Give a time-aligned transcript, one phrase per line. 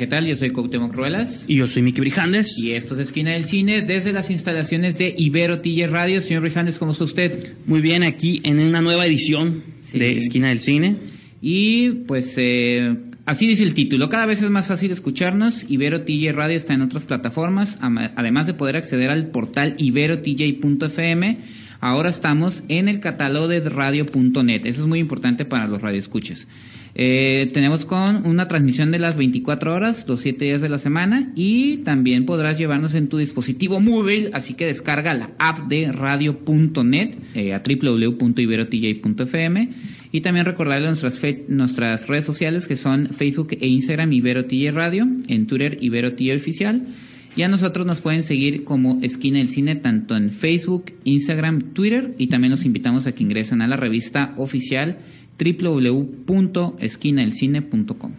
[0.00, 0.24] ¿Qué tal?
[0.26, 1.44] Yo soy Cuauhtémoc Ruelas.
[1.46, 2.56] Y yo soy Miki Brijandes.
[2.56, 6.22] Y esto es Esquina del Cine desde las instalaciones de Ibero TJ Radio.
[6.22, 7.52] Señor Brijandes, ¿cómo está usted?
[7.66, 9.98] Muy bien, aquí en una nueva edición Sí.
[9.98, 10.96] de Esquina del Cine.
[11.42, 12.96] Y pues eh,
[13.26, 14.08] así dice el título.
[14.08, 15.66] Cada vez es más fácil escucharnos.
[15.68, 17.76] Ibero TJ Radio está en otras plataformas.
[18.16, 21.38] Además de poder acceder al portal iberotj.fm,
[21.80, 24.64] ahora estamos en el catálogo de radio.net.
[24.64, 26.48] Eso es muy importante para los radioescuchas.
[27.02, 31.32] Eh, tenemos con una transmisión de las 24 horas, los 7 días de la semana
[31.34, 37.14] y también podrás llevarnos en tu dispositivo móvil, así que descarga la app de radio.net
[37.34, 39.70] eh, a www.iberotj.fm
[40.12, 45.46] y también recordarle nuestras, nuestras redes sociales que son Facebook e Instagram IberoTJ Radio, en
[45.46, 46.82] Twitter IberoTJ Oficial
[47.36, 52.14] y a nosotros nos pueden seguir como Esquina del Cine tanto en Facebook, Instagram, Twitter
[52.18, 54.98] y también los invitamos a que ingresen a la revista oficial
[55.38, 58.12] www.esquinadelcine.com.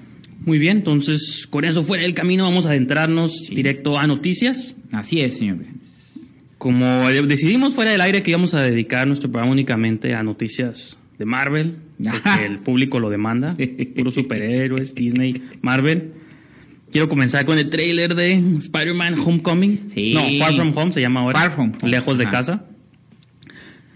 [0.43, 4.75] Muy bien, entonces con eso fuera del camino vamos a adentrarnos directo a noticias.
[4.91, 5.57] Así es, señor.
[6.57, 11.25] Como decidimos fuera del aire que íbamos a dedicar nuestro programa únicamente a noticias de
[11.25, 13.55] Marvel, porque el público lo demanda,
[13.95, 16.13] puros superhéroes, Disney, Marvel.
[16.91, 19.85] Quiero comenzar con el tráiler de Spider-Man Homecoming.
[19.89, 20.13] Sí.
[20.13, 21.39] No, Far From Home se llama ahora.
[21.39, 21.89] Far From Home.
[21.91, 22.31] Lejos de Ajá.
[22.31, 22.65] casa.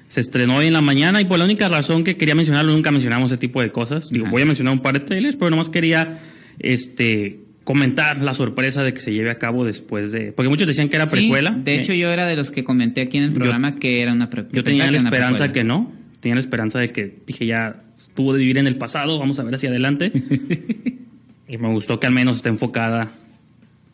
[0.08, 2.92] Se estrenó hoy en la mañana y por la única razón que quería mencionarlo, nunca
[2.92, 4.10] mencionamos ese tipo de cosas.
[4.10, 4.32] Digo, Ajá.
[4.32, 6.20] voy a mencionar un par de trailers, pero nomás quería
[6.60, 10.32] este comentar la sorpresa de que se lleve a cabo después de...
[10.32, 11.52] Porque muchos decían que era Sí, precuela.
[11.52, 14.02] de Eh, hecho, yo era de los que comenté aquí en el Yo- programa que
[14.04, 14.56] era una precuela.
[14.56, 15.92] yo tenía la esperanza que no.
[16.22, 19.44] Tenía la esperanza de que dije ya estuvo de vivir en el pasado, vamos a
[19.44, 20.12] ver hacia adelante.
[21.48, 23.12] y me gustó que al menos esté enfocada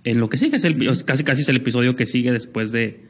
[0.03, 0.56] en lo que sigue.
[0.57, 3.01] Es el, casi casi es el episodio que sigue después de,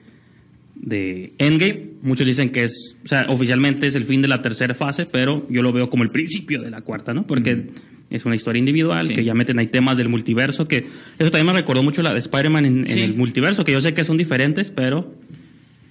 [0.76, 1.92] de Endgame.
[2.02, 5.46] Muchos dicen que es, o sea, oficialmente es el fin de la tercera fase, pero
[5.50, 7.26] yo lo veo como el principio de la cuarta, ¿no?
[7.28, 7.68] Porque
[8.10, 9.14] es una historia individual, Sí.
[9.14, 10.86] que ya meten ahí temas del multiverso, que
[11.18, 14.04] eso también me recordó mucho la de Spider-Man en, el multiverso, que yo sé que
[14.04, 15.14] son diferentes, pero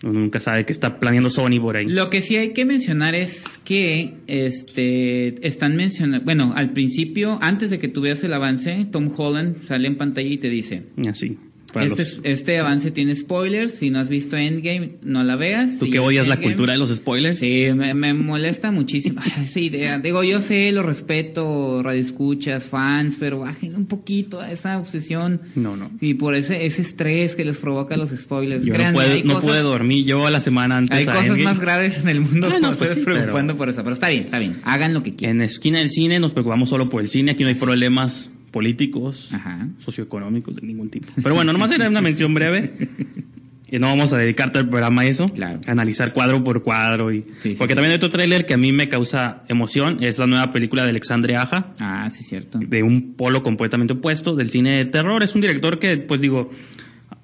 [0.03, 1.87] uno nunca sabe qué está planeando Sony por ahí.
[1.87, 7.71] Lo que sí hay que mencionar es que este están mencionando, bueno, al principio, antes
[7.71, 11.37] de que tuvieras el avance, Tom Holland sale en pantalla y te dice, Así.
[11.75, 15.79] Este, los- este avance tiene spoilers, si no has visto Endgame, no la veas.
[15.79, 17.39] Tú Si que odias la cultura de los spoilers.
[17.39, 19.99] Sí, me, me molesta muchísimo esa idea.
[19.99, 25.41] Digo, yo sé, lo respeto, radioescuchas, fans, pero bajen un poquito a esa obsesión.
[25.55, 25.91] No, no.
[26.01, 28.65] Y por ese, ese estrés que les provoca los spoilers.
[28.65, 30.97] Yo no, puedo- hay no cosas- pude dormir yo la semana antes.
[30.97, 31.45] Hay a cosas Endgame.
[31.45, 33.83] más graves en el mundo Ah, no, pues sí, pero- preocupando por eso.
[33.83, 34.57] Pero está bien, está bien.
[34.65, 35.37] Hagan lo que quieran.
[35.37, 37.33] En Esquina del Cine nos preocupamos solo por el cine.
[37.33, 39.69] Aquí no hay problemas políticos, Ajá.
[39.79, 41.09] socioeconómicos de ningún tipo.
[41.23, 42.73] Pero bueno, nomás era una mención breve.
[43.73, 45.27] Y no vamos a dedicarte al programa a eso.
[45.27, 45.61] Claro.
[45.65, 47.13] A analizar cuadro por cuadro.
[47.13, 47.23] Y...
[47.39, 47.77] Sí, Porque sí.
[47.77, 49.99] también hay otro tráiler que a mí me causa emoción.
[50.03, 51.73] Es la nueva película de Alexandre Aja.
[51.79, 52.59] Ah, sí, cierto.
[52.59, 55.23] de un polo completamente opuesto del cine de terror.
[55.23, 56.51] Es un director que, pues digo,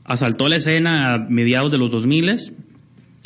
[0.05, 2.29] asaltó la escena a mediados de los 2000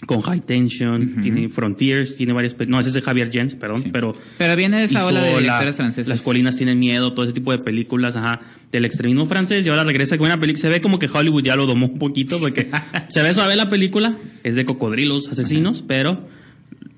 [0.07, 2.57] con High Tension, tiene Frontiers, tiene varias...
[2.69, 3.91] No, ese es de Javier Jens, perdón, Sí.
[3.93, 4.15] pero...
[4.39, 6.09] Pero viene de esa ola de directores franceses.
[6.09, 8.41] Las colinas tienen miedo, todo ese tipo de películas, ajá,
[8.73, 11.55] del extremismo francés, y ahora regresa con una película, se ve como que Hollywood ya
[11.55, 12.69] lo domó un poquito, porque
[13.09, 16.27] se ve suave la película, es de cocodrilos asesinos, pero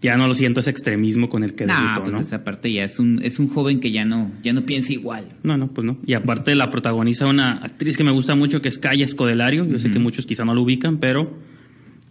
[0.01, 2.21] ya no lo siento ese extremismo con el que Nah, debutó, pues ¿no?
[2.21, 5.25] esa parte ya es un, es un joven que ya no, ya no piensa igual.
[5.43, 5.97] No, no, pues no.
[6.07, 9.65] Y aparte la protagoniza una actriz que me gusta mucho, que es Calla Escodelario.
[9.65, 11.33] Yo sé que muchos quizá no lo ubican, pero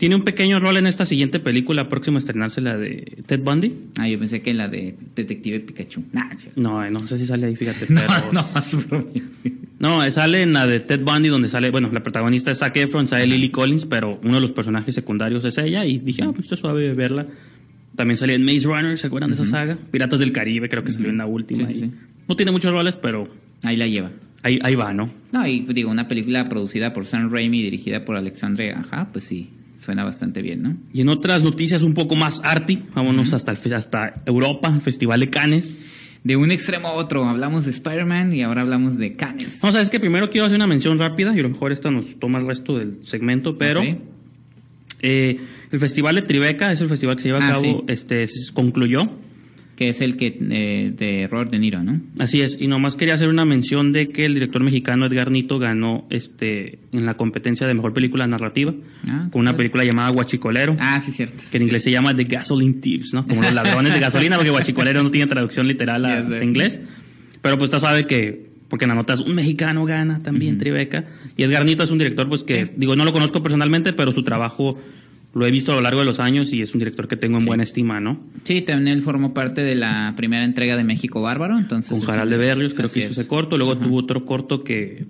[0.02, 3.72] tiene un pequeño rol en esta siguiente película próxima a estrenarse, la de Ted Bundy.
[4.00, 6.06] Ah, yo pensé que la de Detective Pikachu.
[6.12, 6.32] Nah.
[6.56, 7.86] No, eh, no sé si sale ahí, fíjate.
[7.94, 9.06] no, pero- no.
[9.80, 12.76] No, eh, sale en la de Ted Bundy, donde sale, bueno, la protagonista es Zac
[12.78, 16.32] Efron, sale Lily Collins, pero uno de los personajes secundarios es ella, y dije, ah,
[16.32, 17.28] pues está suave verla.
[17.96, 19.78] También salía en Maze Runner, ¿se acuerdan de esa saga?
[19.92, 21.68] Piratas del Caribe, creo que salió en la última.
[21.68, 21.92] Sí, sí, y sí.
[22.28, 23.26] No tiene muchos roles, pero
[23.62, 24.10] Ahí la lleva.
[24.42, 25.12] ahí, ahí va, ¿no?
[25.32, 29.26] No, y digo, una película producida por Sam Raimi y dirigida por Alexandre Ajá, pues
[29.26, 29.50] sí,
[29.82, 30.78] suena bastante bien, ¿no?
[30.94, 35.20] Y en otras noticias un poco más arty, vámonos hasta, el, hasta Europa, el Festival
[35.22, 35.80] de Cannes.
[36.24, 39.64] De un extremo a otro, hablamos de Spider-Man y ahora hablamos de Cannes.
[39.64, 42.20] No, sabes que primero quiero hacer una mención rápida y a lo mejor esta nos
[42.20, 43.82] toma el resto del segmento, pero
[45.02, 45.40] eh,
[45.72, 47.78] el Festival de Tribeca es el festival que se lleva a Ah, cabo, sí.
[47.88, 49.10] este, se concluyó.
[49.82, 52.00] Que es el que eh, de Robert De Niro, ¿no?
[52.20, 55.58] Así es, y nomás quería hacer una mención de que el director mexicano Edgar Nito
[55.58, 58.76] ganó este en la competencia de mejor película narrativa
[59.10, 59.58] Ah, con una claro.
[59.58, 61.42] película llamada Guachicolero, Ah, sí, cierto.
[61.50, 63.26] que en inglés se llama The Gasoline Thieves, ¿no?
[63.26, 66.80] Como los ladrones de gasolina, porque Guachicolero no tiene traducción literal a a inglés.
[67.42, 71.06] Pero pues está suave que porque en la nota es un mexicano gana también Tribeca
[71.36, 74.22] y Edgar Nito es un director pues que digo no lo conozco personalmente, pero su
[74.22, 74.80] trabajo
[75.34, 77.38] lo he visto a lo largo de los años y es un director que tengo
[77.38, 78.20] en buena estima, ¿no?
[78.44, 81.90] Sí, también él formó parte de la primera entrega de México Bárbaro, entonces...
[81.98, 83.18] con Jaral de Berrios, creo que hizo es.
[83.18, 83.58] ese corto.
[83.58, 85.06] Luego tuvo otro corto que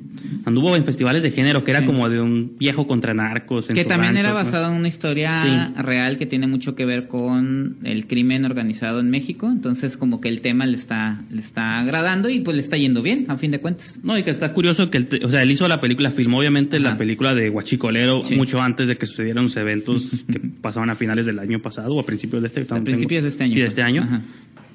[0.45, 1.85] anduvo en festivales de género, que era Sí.
[1.87, 3.69] como de un viejo contra narcos.
[3.71, 4.35] en Que también rancho, era ¿no?
[4.35, 5.81] basado en una historia Sí.
[5.81, 10.29] real que tiene mucho que ver con el crimen organizado en México, entonces como que
[10.29, 13.49] el tema le está, le está agradando y pues le está yendo bien, a fin
[13.49, 13.99] de cuentas.
[14.03, 16.77] No, y que está curioso que, él o sea, él hizo la película, filmó obviamente
[16.77, 16.89] Ajá.
[16.91, 21.25] la película de Guachicolero mucho antes de que sucedieran los eventos que pasaban a finales
[21.25, 22.65] del año pasado o a principios de este.
[22.73, 23.53] A principios de este año.
[23.53, 24.03] Sí, de este año.
[24.03, 24.21] Ajá.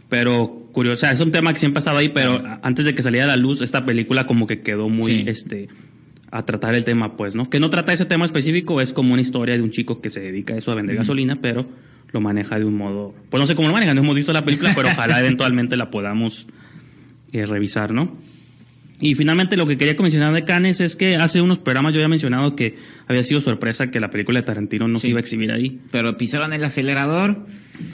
[0.09, 2.95] Pero curioso, o sea, es un tema que siempre ha estado ahí, pero antes de
[2.95, 5.25] que saliera a la luz, esta película como que quedó muy, Sí.
[5.27, 5.69] este,
[6.31, 7.51] a tratar el tema, pues, ¿no?
[7.51, 10.21] Que no trata ese tema específico, es como una historia de un chico que se
[10.21, 11.67] dedica a eso, a vender gasolina, pero
[12.13, 14.45] lo maneja de un modo, pues no sé cómo lo maneja, no hemos visto la
[14.45, 16.47] película, pero ojalá eventualmente la podamos
[17.33, 18.17] eh, revisar, ¿no?
[19.01, 22.09] Y finalmente lo que quería mencionar de Cannes es que hace unos programas yo había
[22.09, 22.77] mencionado que
[23.07, 25.11] había sido sorpresa que la película de Tarantino no se Sí.
[25.11, 25.81] iba a exhibir ahí.
[25.91, 27.47] Pero pisaron el acelerador,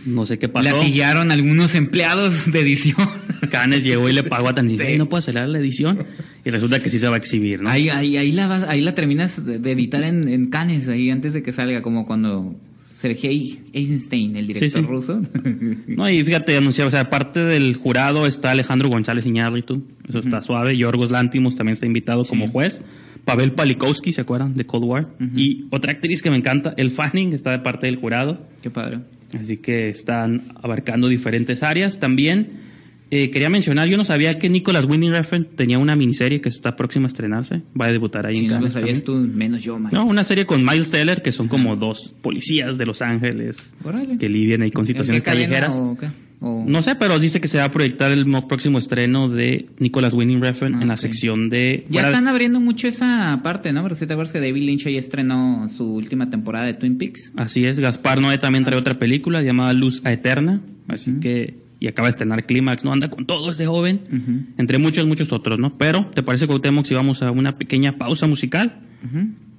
[0.06, 0.76] No sé qué pasó.
[0.76, 2.96] latillaron algunos empleados de edición.
[3.50, 4.84] Canes llegó y le pagó a Tarantino.
[4.84, 4.92] Sí.
[4.92, 6.06] "Ey, no puedo acelerar la edición.
[6.44, 7.68] Y resulta que sí se va a exhibir, ¿no?
[7.70, 11.10] Ahí, ahí, ahí, la, vas- ahí la terminas de de editar en, en Cannes, ahí
[11.10, 12.54] antes de que salga, como cuando
[13.02, 14.86] Sergei Eisenstein, el director Sí, sí.
[14.86, 15.20] ruso.
[15.88, 20.40] No, y fíjate, anunciado, o sea, aparte del jurado está Alejandro González Iñárritu, eso está
[20.40, 22.80] suave, Yorgos Lántimos también está invitado como juez,
[23.24, 24.54] Pavel Palikowski, ¿se acuerdan?
[24.56, 27.96] De Cold War, y otra actriz que me encanta, El Fanning, está de parte del
[27.96, 29.00] jurado, Qué padre.
[29.38, 31.98] así que están abarcando diferentes áreas.
[32.00, 32.71] También
[33.14, 36.76] eh, quería mencionar, yo no sabía que Nicholas Winding Refn tenía una miniserie que está
[36.76, 39.30] próxima a estrenarse, va a debutar ahí en no lo Cannes sabías también.
[39.30, 40.00] tú, menos yo, maestro.
[40.02, 43.70] No, una serie con Miles Teller, que son como dos policías de Los Ángeles
[44.18, 45.74] que lidian ahí con ¿En situaciones callejeras.
[45.76, 46.06] o qué?
[46.40, 49.66] O- No sé, pero dice que se va a proyectar el mo- próximo estreno de
[49.78, 51.00] Nicholas Winning Refn Ah, en la ok.
[51.00, 51.84] sección de...
[51.90, 53.82] Ya están abriendo mucho esa parte, ¿no?
[53.82, 57.32] Porque si te acuerdas que David Lynch ya estrenó su última temporada de Twin Peaks.
[57.36, 61.61] Así es, Gaspar Noé también trae otra película llamada Luz a Eterna, así que...
[61.82, 62.92] Y acaba de estrenar Clímax, ¿no?
[62.92, 65.76] Anda con todo este joven, entre muchos, muchos otros, ¿no?
[65.78, 68.82] Pero, ¿te parece, Cuauhtémoc, si vamos a una pequeña pausa musical?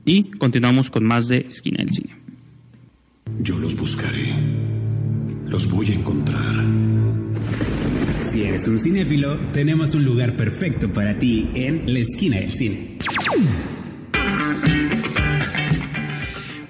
[0.05, 2.15] Y continuamos con más de Esquina del Cine.
[3.41, 4.33] Yo los buscaré.
[5.49, 6.63] Los voy a encontrar.
[8.21, 12.99] Si eres un cinéfilo, tenemos un lugar perfecto para ti en la esquina del cine.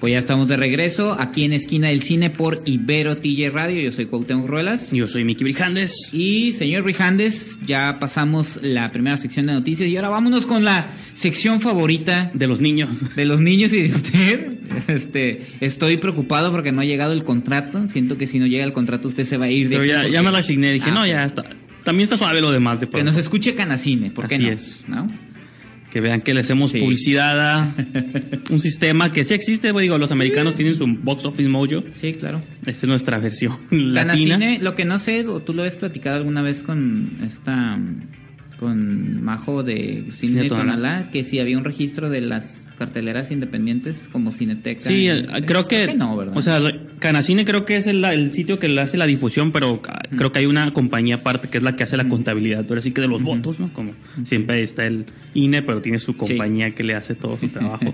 [0.04, 3.82] Pues ya estamos de regreso aquí en Esquina del Cine por Ibero TJ Radio.
[3.82, 4.92] Yo soy Cuauhtémoc Ruelas.
[4.92, 6.10] Yo soy Miki Brijandes.
[6.12, 10.88] Y señor Brijandes, ya pasamos la primera sección de noticias y ahora vámonos con la
[11.14, 13.16] sección favorita De los niños.
[13.16, 14.48] de los niños y de usted.
[14.88, 17.88] Este, estoy preocupado porque no ha llegado el contrato.
[17.88, 20.00] Siento que si no llega el contrato usted se va a ir de Pero ya,
[20.02, 21.46] porque- ya me resigné, dije, Ah, no, ya pues, está.
[21.86, 24.52] También está suave lo demás de Que nos escuche Canacine, ¿por qué Así no?
[24.52, 24.84] es.
[24.90, 25.08] ¿No?
[25.94, 26.80] Que vean que le hacemos Sí.
[26.80, 27.76] publicidad a
[28.50, 31.84] un sistema que sí existe, digo, los americanos tienen su box office mojo.
[31.94, 32.42] Sí, claro.
[32.66, 34.02] Esta es nuestra versión latina.
[34.38, 37.78] Canacine, lo que no sé, o tú lo has platicado alguna vez con esta
[38.60, 41.10] con Majo de Cine, Cine Tonalá.
[41.12, 44.82] Que si había un registro de las carteleras independientes como Cineteca.
[44.90, 46.60] Sí, y- eh, creo que, no, o sea,
[47.00, 49.80] Canacine creo que es el, el sitio que le hace la difusión, pero
[50.18, 52.92] creo que hay una compañía aparte que es la que hace la contabilidad, pero sí
[52.92, 53.72] que de los votos, ¿no?
[53.74, 53.94] Como
[54.26, 57.94] siempre está el INE, pero tiene su compañía que le hace todo su trabajo.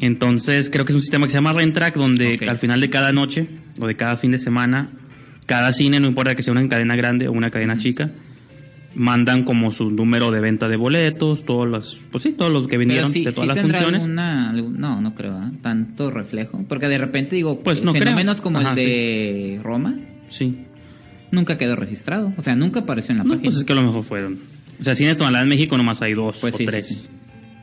[0.00, 3.12] Entonces, creo que es un sistema que se llama Rentrack, donde al final de cada
[3.12, 3.48] noche
[3.80, 4.86] o de cada fin de semana,
[5.46, 8.10] cada cine, no importa que sea una cadena grande o una cadena chica,
[8.98, 12.76] mandan como su número de venta de boletos, todos los, pues sí, todo lo que
[12.76, 13.94] vendieron sí, de todas sí las funciones.
[14.02, 15.52] alguna, no, no creo, ¿eh?
[15.62, 18.04] tanto reflejo, porque de repente digo, Pues no creo.
[18.04, 19.94] fenómenos como Ajá, el de Roma
[20.28, 20.64] Sí.
[21.30, 23.44] nunca quedó registrado, o sea, nunca apareció en la No, página.
[23.44, 24.38] pues es que a lo mejor fueron.
[24.80, 27.08] O sea, Cine Tonalá en México nomás hay dos Pues o tres.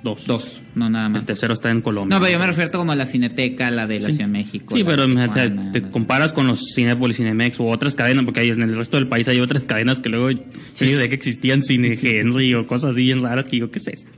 [0.06, 0.28] Dos.
[0.28, 1.24] Dos, no nada más.
[1.24, 2.16] El tercero está en Colombia.
[2.16, 4.76] No, pero yo me refiero como a la Cineteca, la de la Ciudad de México.
[4.78, 8.50] Sí, pero o sea, te comparas con los Cinepolis, Cinemex u otras cadenas, porque hay,
[8.50, 10.30] en el resto del país hay otras cadenas que luego
[10.74, 10.86] sí.
[10.86, 14.12] de que existían Cine Henry o cosas así bien raras que digo, ¿qué es esto?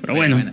[0.00, 0.52] Pero bueno, Bueno.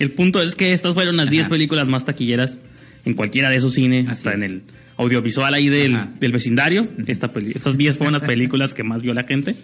[0.00, 1.50] el punto es que estas fueron las 10 Ajá.
[1.50, 2.58] películas más taquilleras
[3.04, 4.36] en cualquiera de esos cines, hasta es.
[4.38, 4.62] en el
[4.96, 6.88] audiovisual ahí del, del vecindario.
[7.06, 9.54] Esta estas 10 fueron las películas que más vio la gente.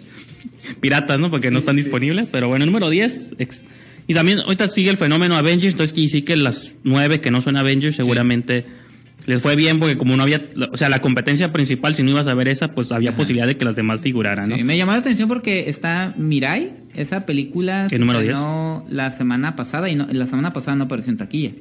[0.79, 1.29] Piratas, ¿no?
[1.29, 2.27] Porque no están disponibles.
[2.31, 3.35] Pero bueno, número 10.
[3.39, 3.63] ex-
[4.07, 7.41] y también ahorita sigue el fenómeno Avengers, entonces quiere decir que las 9 que no
[7.41, 8.65] son Avengers seguramente
[9.25, 10.41] les fue bien porque como no había,
[10.71, 13.17] o sea, la competencia principal, si no ibas a ver esa, pues había Ajá.
[13.19, 14.55] posibilidad de que las demás figuraran, ¿no?
[14.57, 19.09] Sí, me llamó la atención porque está Mirai, esa película se ¿El número estrenó la
[19.11, 21.51] semana pasada y no, la semana pasada no apareció en taquilla.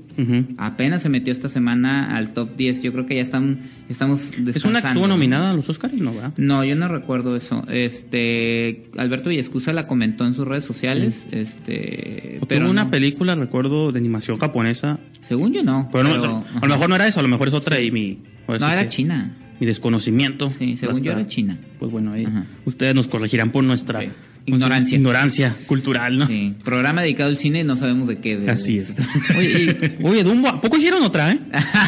[0.58, 2.82] Apenas se metió esta semana al top 10.
[2.82, 5.14] Yo creo que ya están, estamos Es una que estuvo ¿no?
[5.14, 6.12] nominada a los Oscars, ¿no?
[6.14, 6.32] ¿verdad?
[6.36, 7.64] No, yo no recuerdo eso.
[7.68, 12.90] Este, Alberto Villescusa la comentó en sus redes sociales, este, pero hubo una no.
[12.90, 14.98] película, recuerdo, de animación japonesa.
[15.20, 15.88] Según yo no.
[15.92, 18.14] Pero, no- a lo mejor no era eso, a lo mejor es otra y mi...
[18.14, 18.20] sí
[18.60, 19.36] No, era que- China.
[19.60, 20.48] Mi desconocimiento.
[20.48, 21.56] Sí, según yo era China.
[21.78, 22.46] Pues bueno, ahí Ajá.
[22.64, 24.08] ustedes nos corregirán por nuestra Sí.
[24.46, 24.96] Pues, Ignorancia.
[24.96, 26.26] ignorancia cultural, ¿no?
[26.26, 28.36] Sí, programa dedicado al cine y no sabemos de qué.
[28.38, 28.96] de- Así es.
[29.36, 31.38] Oye, y- oye, Dumbo, ¿a poco hicieron otra, eh?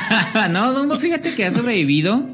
[0.51, 2.29] no, Dumbo, fíjate que ha sobrevivido.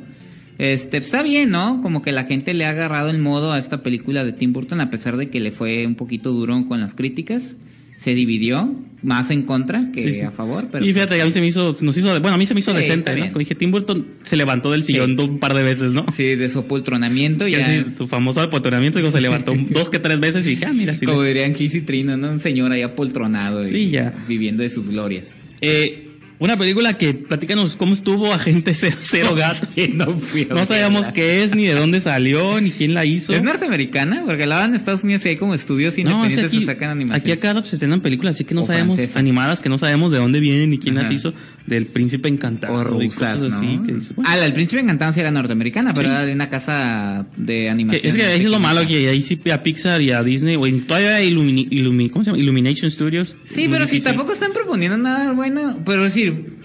[0.58, 1.80] Este, está bien, ¿no?
[1.82, 4.80] Como que la gente le ha agarrado el modo a esta película de Tim Burton,
[4.82, 7.56] a pesar de que le fue un poquito duro con las críticas.
[8.00, 10.20] Se dividió, más en contra que Sí, sí.
[10.22, 10.68] a favor.
[10.72, 12.60] Pero y fíjate, a mí se me hizo, nos hizo, bueno, a mí se me
[12.60, 13.14] hizo Sí, decente.
[13.14, 13.38] ¿no?
[13.38, 16.06] Dije, Tim Burton se levantó del sillón un par de veces, ¿no?
[16.10, 17.84] Sí, de su apoltronamiento Y ya.
[17.98, 21.20] tu famoso apotronamiento, digo, se levantó dos que tres veces y dije, ah, mira, como
[21.22, 22.30] le- dirían Kiss y Trino, ¿no?
[22.30, 23.68] Un señor ahí apoltronado.
[23.68, 24.14] y ya.
[24.26, 25.36] Viviendo de sus glorias.
[25.60, 26.06] Eh,
[26.40, 29.68] una película que, platícanos cómo estuvo Agente Cero, Cero Gato.
[29.94, 31.12] no fui No sabíamos verla.
[31.12, 33.32] qué es, ni de dónde salió, ni quién la hizo.
[33.32, 34.22] ¿Es norteamericana?
[34.26, 36.90] Porque la en Estados Unidos y hay como estudios No, es independientes aquí, que sacan
[36.90, 37.22] animaciones.
[37.22, 39.18] aquí acá se estrenan películas así que no O sabemos, francesa.
[39.20, 41.32] animadas que no sabemos de dónde vienen ni quién las hizo,
[41.66, 42.74] del príncipe encantado.
[42.74, 43.54] O rusas, ¿no?
[43.54, 46.14] así, que dices, bueno, Ah, la del príncipe encantado sí era norteamericana, pero Sí.
[46.14, 48.10] era de una casa de animación.
[48.10, 50.66] es que ahí es lo malo que ahí sí a Pixar y a Disney, o
[50.66, 52.42] en- todavía hay Illumini- Illumi- ¿cómo se llama?
[52.42, 53.36] Illumination Studios.
[53.46, 56.59] Sí, pero si tampoco están proponiendo nada bueno, pero es decir,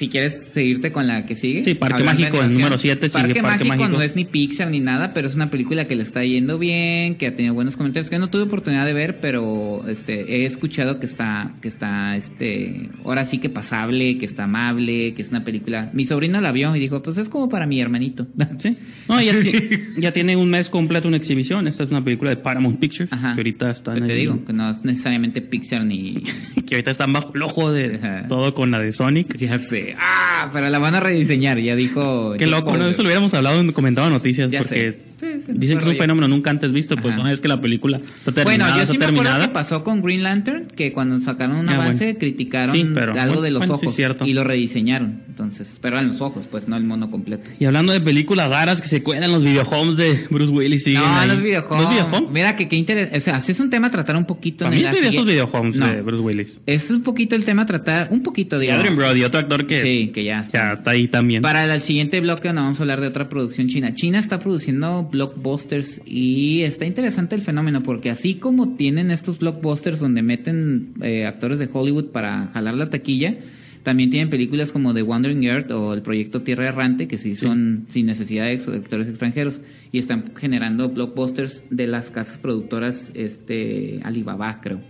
[0.00, 1.62] si quieres seguirte con la que sigue.
[1.62, 3.98] Sí, Parque Mágico, el número siete sigue Parque, Parque Mágico, Mágico.
[3.98, 7.16] no es ni Pixar ni nada, pero es una película que le está yendo bien,
[7.16, 10.98] que ha tenido buenos comentarios, que no tuve oportunidad de ver, pero este he escuchado
[10.98, 15.44] que está que está este ahora sí que pasable, que está amable, que es una
[15.44, 15.90] película.
[15.92, 18.26] Mi sobrino la vio y dijo, "Pues es como para mi hermanito."
[18.58, 18.76] Sí.
[19.08, 19.32] No, ya,
[19.98, 21.68] ya tiene un mes completo una exhibición.
[21.68, 23.34] Esta es una película de Paramount Pictures, Ajá.
[23.34, 26.22] que ahorita están Pero te digo que no es necesariamente Pixar ni
[26.66, 28.28] que ahorita están bajo el ojo de Ajá.
[28.28, 29.36] todo con la de Sonic.
[29.36, 29.89] ya sé.
[29.98, 32.34] Ah, pero la van a rediseñar, ya dijo.
[32.38, 32.74] Qué loco.
[32.76, 34.98] Eso lo hubiéramos hablado en comentado en noticias, Ya porque sé.
[35.20, 37.20] Sí, sí, dicen que es un fenómeno nunca antes visto, pues Ajá.
[37.20, 39.46] una vez que la película está terminada, Bueno, yo sí me acuerdo terminada.
[39.48, 42.18] que pasó con Green Lantern, que cuando sacaron un Ah, avance bueno.
[42.18, 44.24] criticaron Sí, pero, algo bueno, de los bueno, ojos cierto.
[44.24, 45.20] y lo rediseñaron.
[45.40, 47.50] Entonces, pero eran los ojos, pues no el mono completo.
[47.58, 51.28] Y hablando de películas raras que se cuelan los videohomes de Bruce Willis no, ahí.
[51.28, 51.82] los videojuegos.
[51.84, 52.30] ¿Los videohomes?
[52.30, 53.16] Mira que qué interesante.
[53.16, 55.24] O sea, así es un tema a tratar un poquito en mí es de esos
[55.24, 56.58] videohomes No, de Bruce Willis.
[56.66, 58.80] Es un poquito el tema a tratar, un poquito, digamos.
[58.80, 60.58] Adrian Brody, otro actor que Sí, que ya está.
[60.68, 61.40] ya está ahí también.
[61.40, 63.94] Para el siguiente bloque donde vamos a hablar de otra producción china.
[63.94, 70.00] China está produciendo blockbusters y está interesante el fenómeno porque así como tienen estos blockbusters
[70.00, 73.36] donde meten eh, actores de Hollywood para jalar la taquilla,
[73.82, 77.86] también tienen películas como The Wandering Earth o el proyecto Tierra Errante que sí son
[77.88, 84.60] sin necesidad de actores extranjeros y están generando blockbusters de las casas productoras este Alibaba
[84.60, 84.80] creo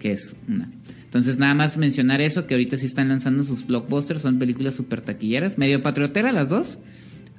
[0.00, 0.68] que es una.
[1.04, 5.02] Entonces, nada más mencionar eso, que ahorita sí están lanzando sus blockbusters, son películas super
[5.02, 6.78] taquilleras, medio patriotera las dos,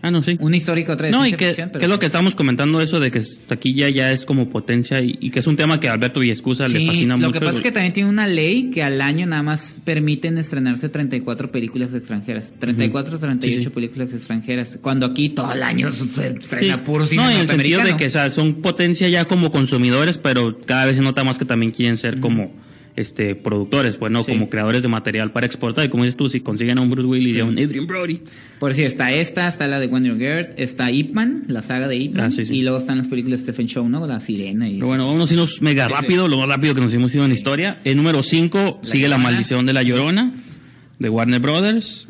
[0.03, 0.37] Ah, no, sí.
[0.41, 2.79] una histórica, otra de No, y que, ficción, pero- que es lo que estamos comentando,
[2.81, 5.87] eso de que taquilla ya es como potencia y, y que es un tema que
[5.87, 7.31] a Alberto Villescusa le Sí, fascina lo mucho.
[7.31, 10.89] que pasa es que también tiene una ley que al año nada más permiten estrenarse
[10.89, 12.53] 34 películas extranjeras.
[12.59, 13.69] 34 o 38 Sí, sí.
[13.69, 14.77] películas extranjeras.
[14.81, 18.07] Cuando aquí todo el año se estrena puro cine No, en el sentido de que
[18.07, 21.71] o sea, son potencia ya como consumidores, pero cada vez se nota más que también
[21.71, 22.51] quieren ser como
[22.95, 24.31] este productores, pues no Sí.
[24.31, 25.85] como creadores de material para exportar.
[25.85, 28.21] Y como dices tú, si consiguen a un Bruce Willis y a un Adrian Brody,
[28.59, 31.95] Por decir, está esta, está la de Wonder Girl, está Ip Man, la saga de
[31.95, 34.05] Ip Man, Ah, sí, y luego están las películas de Stephen Chow, ¿no?
[34.05, 34.75] La Sirena y...
[34.75, 37.29] Pero bueno, vámonos a irnos mega rápido, lo más rápido que nos hemos ido en
[37.29, 37.79] la historia.
[37.83, 39.17] En número 5 La sigue La.
[39.17, 40.33] Maldición de la Llorona,
[40.99, 42.07] de Warner Brothers.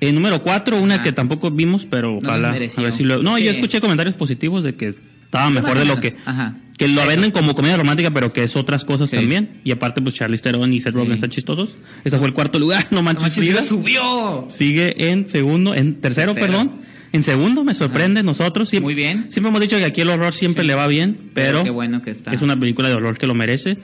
[0.00, 1.02] En número 4, una Ah.
[1.02, 2.50] que tampoco vimos, pero nos ojalá.
[2.52, 2.80] mereció.
[2.80, 3.22] A ver si lo...
[3.22, 4.94] No, yo escuché comentarios positivos de que
[5.30, 6.16] estaba mejor de lo que...
[6.24, 6.54] Ajá.
[6.76, 7.10] Que lo Eso.
[7.10, 9.16] venden como comedia romántica, pero que es otras cosas Sí.
[9.16, 9.60] también.
[9.64, 11.14] Y aparte, pues Charlize Theron y Seth Rogen Sí.
[11.16, 11.76] están chistosos.
[12.04, 13.62] Ese fue el cuarto lugar, no ¡No manches, manches, Frida.
[13.62, 14.46] subió!
[14.48, 16.52] Sigue en segundo, en tercero, Tercero.
[16.52, 16.80] perdón.
[17.12, 18.22] En segundo, me sorprende.
[18.22, 19.30] Nosotros siempre, Muy bien.
[19.30, 22.12] siempre hemos dicho que aquí el horror siempre le va bien, pero Qué bueno que
[22.12, 22.32] está.
[22.32, 23.76] es una película de horror que lo merece.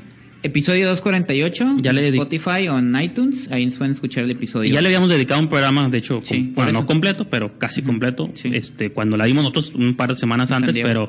[0.46, 4.70] Episodio 248, Ya le Spotify o en iTunes, ahí pueden escuchar el episodio.
[4.70, 6.80] Y ya le habíamos dedicado un programa, de hecho, Sí, com- bueno, eso.
[6.80, 8.30] no completo, pero casi completo.
[8.34, 8.50] Sí.
[8.52, 11.08] Este, cuando la vimos nosotros un par de semanas En antes, pero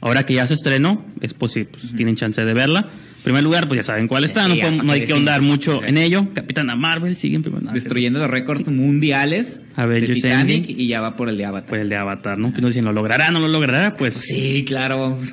[0.00, 2.80] ahora que ya se estrenó, es posible, pues tienen chance de verla.
[2.80, 5.42] En primer lugar, pues ya saben cuál está, no, Sí, podemos- no hay que ahondar
[5.42, 5.86] mucho Sí.
[5.88, 6.28] en ello.
[6.32, 7.74] Capitana Marvel sigue en primer lugar.
[7.74, 10.80] Destruyendo los récords mundiales de Avengers Titanic Endgame.
[10.82, 11.68] y ya va por el de Avatar.
[11.70, 12.54] Pues el de Avatar, ¿no?
[12.54, 13.32] Que no dicen, ¿lo logrará?
[13.32, 13.96] ¿No lo logrará?
[13.96, 15.18] Pues Sí, claro.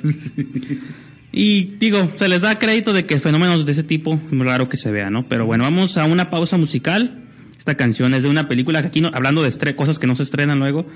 [1.36, 4.92] Y digo, se les da crédito de que fenómenos de ese tipo raro que se
[4.92, 5.26] vea, ¿no?
[5.28, 7.24] Pero bueno, vamos a una pausa musical.
[7.58, 10.22] Esta canción es de una película que aquí, no, hablando de cosas que no se
[10.22, 10.86] estrenan luego,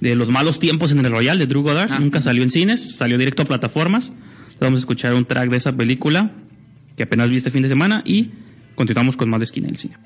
[0.00, 1.90] de los malos tiempos en el Royal de Drew Goddard.
[1.90, 1.98] Ah.
[1.98, 4.12] Nunca salió en cines, salió directo a plataformas.
[4.60, 6.30] Vamos a escuchar un track de esa película
[6.96, 8.30] que apenas vi este fin de semana y
[8.76, 9.96] continuamos con más de esquina del cine.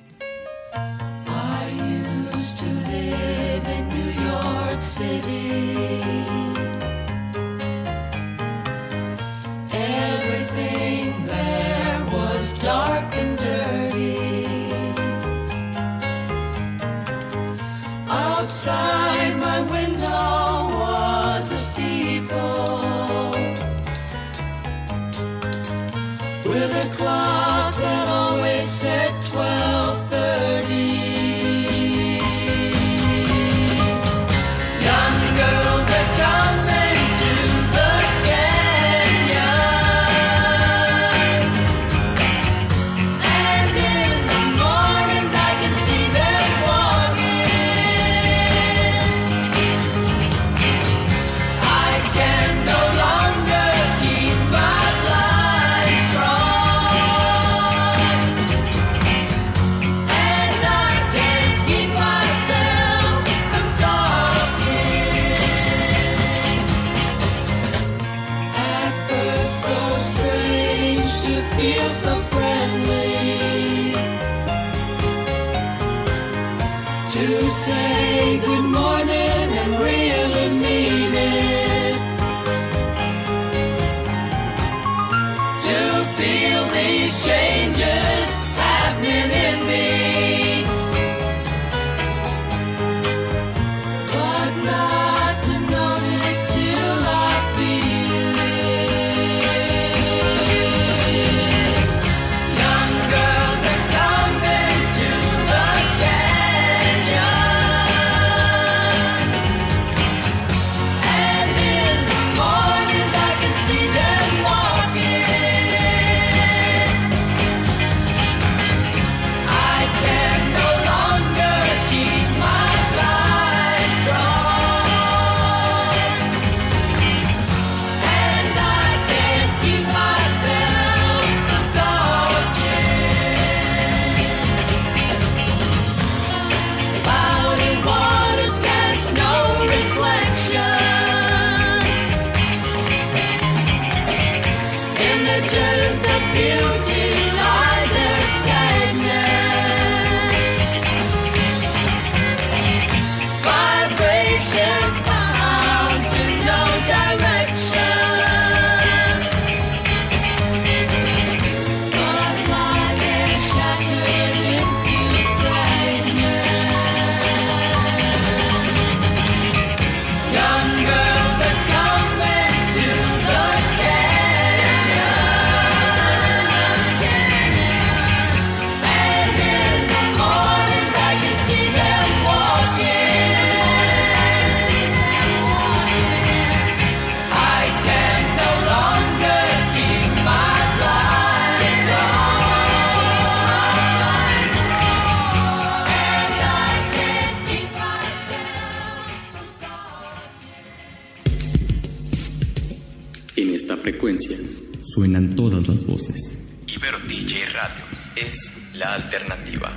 [207.08, 207.84] DJ Radio
[208.16, 209.70] es la alternativa.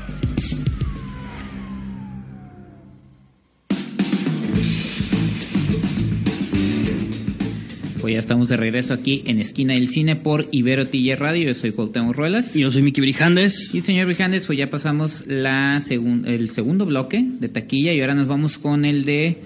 [8.01, 11.47] Pues ya estamos de regreso aquí en Esquina del Cine por Ibero TJ Radio.
[11.47, 12.55] Yo soy Cuauhtémoc Ruelas.
[12.55, 13.73] Y yo soy Miki Brijandes.
[13.73, 18.13] Y señor Brijandes, pues ya pasamos la segun- el segundo bloque de taquilla y ahora
[18.13, 19.37] nos vamos con el de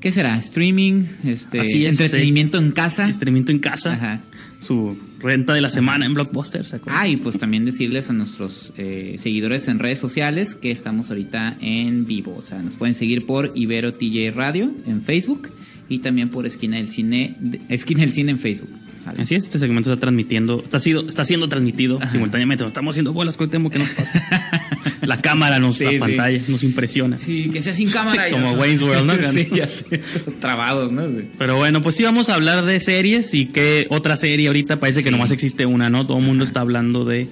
[0.00, 0.36] ¿qué será?
[0.38, 3.08] Streaming, este Así es, entretenimiento en casa.
[3.08, 3.92] Estrenamiento en casa.
[3.92, 4.20] Ajá.
[4.60, 6.66] Su renta de la semana en Blockbuster.
[6.66, 6.80] ¿se?
[6.86, 11.56] Ah, y pues también decirles a nuestros eh, seguidores en redes sociales que estamos ahorita
[11.60, 12.34] en vivo.
[12.36, 15.50] O sea, nos pueden seguir por Ibero TJ Radio en Facebook
[15.88, 17.36] y también por Esquina del Cine,
[17.68, 18.70] Esquina del Cine en Facebook.
[19.02, 19.22] ¿Sale?
[19.22, 22.10] Así es, este segmento está transmitiendo, está, sido, está siendo transmitido Ajá.
[22.12, 22.64] simultáneamente.
[22.64, 24.12] Nos estamos haciendo bolas, Cuauhtémoc, ¿qué nos pasa?
[25.02, 25.98] La cámara nos Sí, sí.
[25.98, 27.16] pantalla, nos impresiona.
[27.16, 28.30] Sí, que sea sin cámara.
[28.30, 28.52] Como.
[28.52, 29.30] Wayne's World, ¿no?
[29.32, 29.98] sí, ya sé.
[30.40, 31.02] Trabados, ¿no?
[31.38, 35.02] Pero bueno, pues sí vamos a hablar de series y que otra serie ahorita parece
[35.02, 36.06] que nomás existe una, ¿no?
[36.06, 37.28] Todo el mundo está hablando de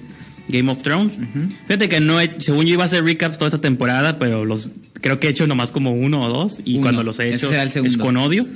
[0.47, 1.13] Game of Thrones.
[1.67, 4.71] Fíjate que no he, según yo iba a hacer recaps toda esta temporada, pero los
[5.01, 6.81] creo que he hecho nomás como uno o dos y Uno.
[6.83, 8.47] cuando los he hecho el es con odio.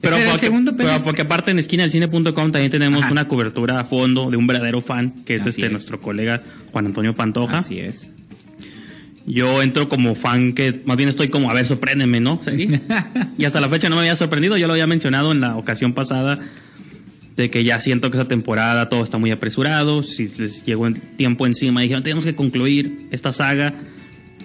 [0.00, 3.12] Pero era el porque, segundo, pero porque aparte en esquinadelcine.com también tenemos Ajá.
[3.12, 5.72] una cobertura a fondo de un verdadero fan, que es Así este es.
[5.72, 6.40] nuestro colega
[6.72, 7.58] Juan Antonio Pantoja.
[7.58, 8.12] Así es.
[9.26, 12.40] Yo entro como fan que más bien estoy como, a ver, sorpréndeme, ¿no?
[12.42, 12.68] Sí.
[13.38, 15.92] y hasta la fecha no me había sorprendido, yo lo había mencionado en la ocasión
[15.92, 16.38] pasada
[17.36, 21.00] de que ya siento que esa temporada todo está muy apresurado, si les llegó el
[21.00, 23.74] tiempo encima, dijeron, tenemos que concluir esta saga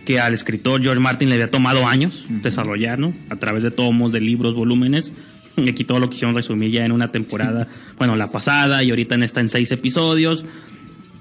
[0.05, 3.13] que al escritor George Martin le había tomado años desarrollar, ¿no?
[3.29, 5.11] A través de tomos, de libros, volúmenes.
[5.57, 9.15] Y aquí todo lo quisieron resumir ya en una temporada, bueno, la pasada y ahorita
[9.15, 10.45] en esta en seis episodios.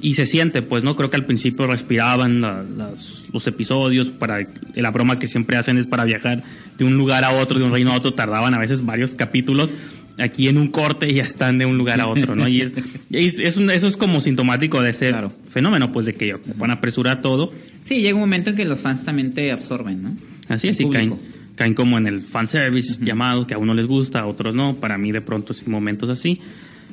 [0.01, 0.97] Y se siente, pues, ¿no?
[0.97, 4.45] Creo que al principio respiraban la- las- los episodios para...
[4.75, 6.43] La broma que siempre hacen es para viajar
[6.77, 9.71] de un lugar a otro, de un reino a otro, tardaban a veces varios capítulos.
[10.19, 12.49] Aquí en un corte ya están de un lugar a otro, ¿no?
[12.49, 12.75] Y, es,
[13.13, 15.29] es- es un- eso es como sintomático de ese Claro.
[15.49, 17.53] fenómeno, pues, de que van a apresurar todo.
[17.85, 20.17] Sí, llega un momento en que los fans también te absorben, ¿no?
[20.49, 21.15] Así es, y caen.
[21.63, 24.75] Caen como en el fanservice llamado, que a uno les gusta, a otros no.
[24.75, 26.41] Para mí, de pronto, sí, momentos así.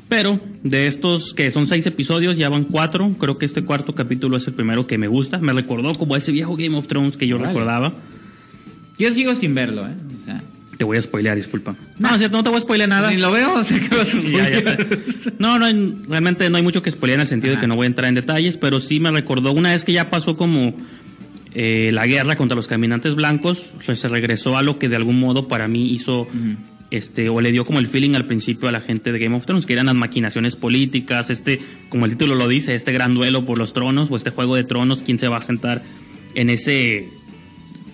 [0.07, 3.09] Pero de estos que son seis episodios, ya van cuatro.
[3.19, 5.39] Creo que este cuarto capítulo es el primero que me gusta.
[5.39, 7.49] Me recordó como a ese viejo Game of Thrones que yo Órale.
[7.49, 7.93] recordaba.
[8.99, 9.93] Yo sigo sin verlo, ¿eh?
[10.21, 10.41] O sea,
[10.77, 11.75] Te voy a spoilear, disculpa.
[11.97, 13.09] No, cierto, no te voy a spoilear nada.
[13.09, 14.87] ni lo veo, o sea, que vas a Sí, ya, spoilear.
[15.39, 15.65] No, no,
[16.07, 17.61] realmente no hay mucho que spoilear en el sentido de Ajá.
[17.61, 20.09] que no voy a entrar en detalles, pero sí me recordó una vez que ya
[20.11, 20.75] pasó como
[21.55, 25.19] eh, la guerra contra los caminantes blancos, pues se regresó a lo que de algún
[25.19, 26.27] modo para mí hizo,
[26.91, 29.45] este, o le dio como el feeling al principio a la gente de Game of
[29.45, 31.59] Thrones, que eran las maquinaciones políticas, este,
[31.89, 34.63] como el título lo dice, este gran duelo por los tronos, o este juego de
[34.63, 35.81] tronos, quién se va a sentar
[36.35, 37.07] en ese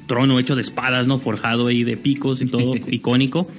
[0.08, 1.18] trono hecho de espadas, ¿no?
[1.18, 3.50] Forjado ahí de picos y todo, icónico.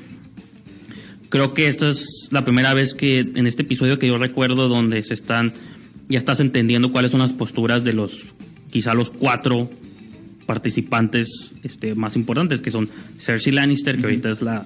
[1.31, 5.03] Creo que esta es la primera vez que en este episodio que yo recuerdo donde
[5.03, 5.55] se están,
[6.09, 8.27] ya estás entendiendo cuáles son las posturas de los,
[8.71, 9.69] quizá los cuatro
[10.47, 14.65] participantes este, más importantes, que son Cersei Lannister, que ahorita es la,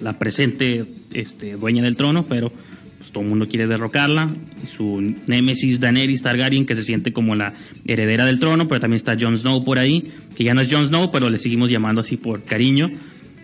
[0.00, 2.50] la presente este, dueña del trono, pero
[2.98, 4.28] pues, todo el mundo quiere derrocarla.
[4.74, 7.54] Su némesis Daenerys Targaryen, que se siente como la
[7.86, 10.04] heredera del trono, pero también está Jon Snow por ahí,
[10.36, 12.90] que ya no es Jon Snow, pero le seguimos llamando así por cariño.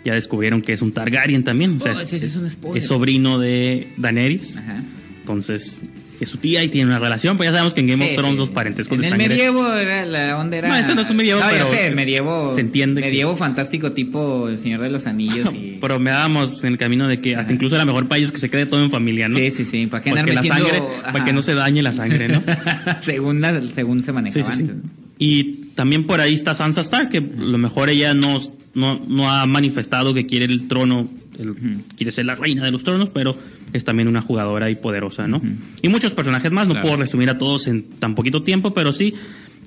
[0.04, 2.86] Ya descubrieron que es un Targaryen también, o sea, Oh, es, sí, es un es
[2.86, 4.58] sobrino de Daenerys.
[4.58, 4.82] Ajá.
[5.20, 5.82] Entonces,
[6.24, 8.16] es su tía y tiene una relación, pero ya sabemos que en Game Sí, of
[8.16, 8.38] Thrones sí.
[8.38, 9.28] los parentescos En de el sangre.
[9.28, 11.94] medievo era la onda era No, esto no es un medievo, ya pero sé, es-
[11.96, 16.10] medievo se entiende que- medievo fantástico tipo El Señor de los Anillos y Pero me
[16.10, 17.52] dábamos en el camino de que hasta Ajá.
[17.54, 19.36] incluso era mejor para ellos que se quede todo en familia, ¿no?
[19.38, 21.12] Sí, sí, sí, para que andar la metiendo- sangre, ajá.
[21.12, 22.42] para que no se dañe la sangre, ¿no?
[23.00, 24.62] según la- según se manejaba sí.
[24.62, 24.76] antes.
[24.76, 24.82] ¿no?
[25.18, 25.44] Y
[25.76, 28.40] también por ahí está Sansa Stark, que a lo mejor ella no,
[28.74, 31.08] no, no ha manifestado que quiere el trono,
[31.38, 31.54] el-
[31.96, 33.36] quiere ser la reina de los tronos, pero
[33.74, 35.42] es también una jugadora y poderosa, ¿no?
[35.82, 36.88] Y muchos personajes más, no Claro.
[36.88, 39.12] puedo resumir a todos en tan poquito tiempo, pero sí,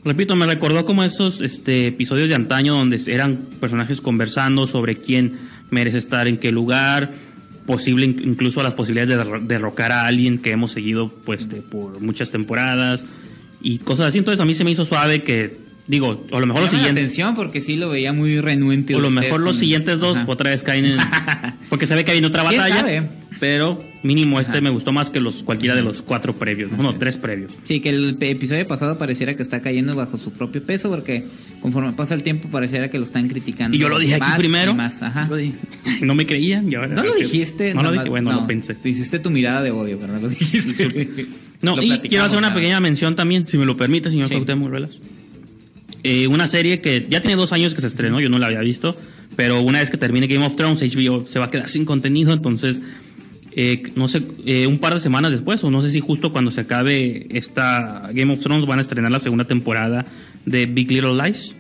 [0.03, 5.33] repito, me recordó como esos este, episodios de antaño donde eran personajes conversando sobre quién
[5.69, 7.11] merece estar en qué lugar,
[7.65, 11.61] posible in- incluso las posibilidades de derro- derrocar a alguien que hemos seguido pues de-
[11.61, 13.03] por muchas temporadas
[13.61, 14.19] y cosas así.
[14.19, 17.03] Entonces a mí se me hizo suave que, digo, a lo mejor los siguientes...
[17.03, 18.95] atención porque sí lo veía muy renuente.
[18.95, 20.25] O lo mejor los siguientes dos Ajá.
[20.29, 20.97] otra vez caen en...
[21.69, 23.09] Porque se ve que hay otra ¿Quién batalla.
[23.41, 24.61] Pero mínimo este Ajá.
[24.61, 26.71] me gustó más que los cualquiera de los cuatro previos.
[26.71, 27.51] No, no, tres previos.
[27.65, 31.23] Sí, que el episodio pasado pareciera que está cayendo bajo su propio peso porque
[31.61, 33.75] conforme pasa el tiempo pareciera que lo están criticando.
[33.75, 34.73] Y yo lo dije aquí primero.
[34.73, 35.29] más, ajá.
[36.01, 36.71] No me creían.
[36.71, 37.73] y ahora- No lo dijiste.
[37.73, 38.09] No lo dije.
[38.09, 38.73] Bueno, no, lo pensé.
[38.73, 41.27] te Hiciste tu mirada de odio, pero no lo dijiste.
[41.61, 44.35] No, Lo y quiero hacer una pequeña mención también, si me lo permite, señor Sí.
[44.35, 44.91] Ruelas.
[46.03, 48.59] Eh, una serie que ya tiene dos años que se estrenó, yo no la había
[48.59, 48.95] visto,
[49.35, 52.31] pero una vez que termine Game of Thrones, HBO se va a quedar sin contenido,
[52.31, 52.79] entonces,
[53.59, 56.51] eh, no sé, eh, un par de semanas después, o no sé si justo cuando
[56.51, 60.05] se acabe esta Game of Thrones van a estrenar la segunda temporada
[60.45, 61.55] de Big Little Lies,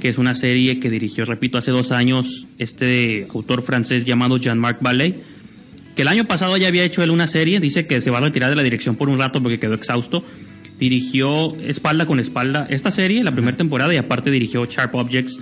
[0.00, 4.82] que es una serie que dirigió, repito, hace dos años este autor francés llamado Jean-Marc
[4.82, 5.14] Vallée,
[5.94, 8.22] que el año pasado ya había hecho él una serie, dice que se va a
[8.22, 10.24] retirar de la dirección por un rato porque quedó exhausto.
[10.80, 15.38] Dirigió espalda con espalda esta serie, la primera temporada, y aparte dirigió Sharp Objects.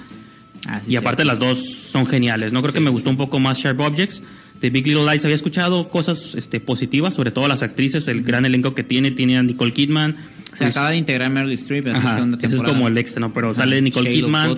[0.69, 1.29] Ah, sí, y aparte sí.
[1.29, 2.61] las dos son geniales, ¿no?
[2.61, 4.23] Creo que me gustó un poco más Sharp Objects.
[4.65, 8.47] De Big Little Lies había escuchado cosas este, positivas, sobre todo las actrices, el gran
[8.47, 10.17] elenco que tiene, tiene a Nicole Kidman.
[10.55, 13.35] Se acaba de integrar Meryl Streep en la ese es como el extra, ¿no?
[13.35, 13.61] Pero Ajá.
[13.61, 14.57] sale Nicole Kidman.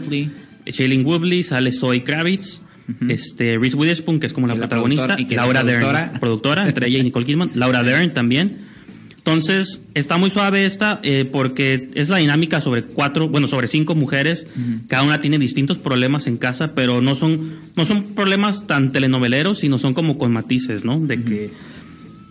[0.65, 2.61] Shailene Woodley, sale Zoe Kravitz,
[3.09, 6.01] este Reese Witherspoon, que es como la protagonista, y Laura productora.
[6.01, 8.59] Dern, productora, entre ella y Nicole Kidman, Laura Dern también.
[9.27, 13.97] Entonces, está muy suave esta, eh, porque es la dinámica sobre cuatro, bueno, sobre cinco
[13.97, 14.47] mujeres,
[14.87, 19.59] cada una tiene distintos problemas en casa, pero no son, no son problemas tan telenoveleros,
[19.59, 21.01] sino son como con matices, ¿no?
[21.01, 21.51] De que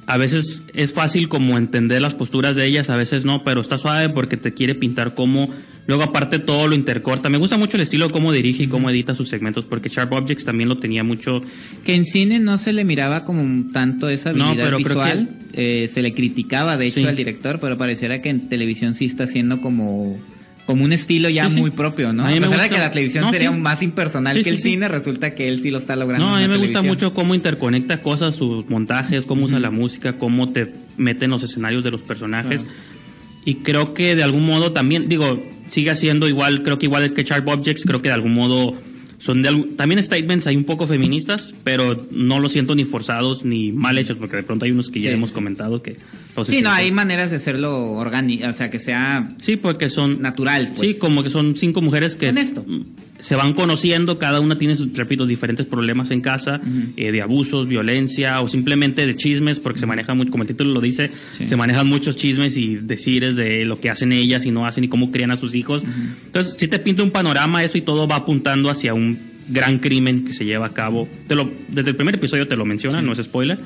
[0.05, 3.77] a veces es fácil como entender las posturas de ellas, a veces no, pero está
[3.77, 5.49] suave porque te quiere pintar cómo,
[5.87, 7.27] luego aparte todo lo intercorta.
[7.29, 10.45] Me gusta mucho el estilo cómo dirige y cómo edita sus segmentos, porque Sharp Objects
[10.45, 11.41] también lo tenía mucho.
[11.83, 14.95] Que en cine no se le miraba como un tanto esa No, habilidad pero creo
[14.95, 15.29] visual.
[15.57, 17.05] Eh, se le criticaba, de hecho, Sí.
[17.05, 20.17] al director, pero pareciera que en televisión sí está haciendo como
[20.65, 21.59] como un estilo ya Sí, sí.
[21.61, 22.25] muy propio, ¿no?
[22.25, 23.55] A mí me A pesar de que la televisión No, sería sí.
[23.55, 26.25] más impersonal que el cine, resulta que él sí lo está logrando.
[26.27, 30.13] No, a mí me gusta mucho cómo interconecta cosas, sus montajes, cómo usa la música,
[30.17, 32.61] cómo te mete en los escenarios de los personajes.
[33.45, 37.23] Y creo que de algún modo también, digo, sigue siendo igual, creo que igual que
[37.23, 38.73] Sharp Objects, creo que de algún modo
[39.25, 43.71] son de también statements hay un poco feministas, pero no lo siento ni forzados ni
[43.71, 45.97] mal hechos, porque de pronto hay unos que ya Sí, hemos comentado que...
[46.43, 50.21] Sí, no, hay maneras de hacerlo orgánico, o sea, que sea Sí, porque son...
[50.21, 50.91] natural, pues.
[50.93, 52.65] Sí, como que son cinco mujeres que Honesto.
[53.19, 56.59] se van conociendo, cada una tiene, repito, diferentes problemas en casa,
[56.97, 60.73] eh, de abusos, violencia o simplemente de chismes, porque se maneja mucho, como el título
[60.73, 61.47] lo dice, Sí.
[61.47, 64.87] se manejan muchos chismes y decires de lo que hacen ellas y no hacen y
[64.89, 65.83] cómo crían a sus hijos.
[66.25, 69.17] Entonces, si te pinta un panorama eso y todo va apuntando hacia un
[69.47, 71.07] gran crimen que se lleva a cabo.
[71.27, 73.57] Te lo, desde el primer episodio te lo menciona, no es spoiler,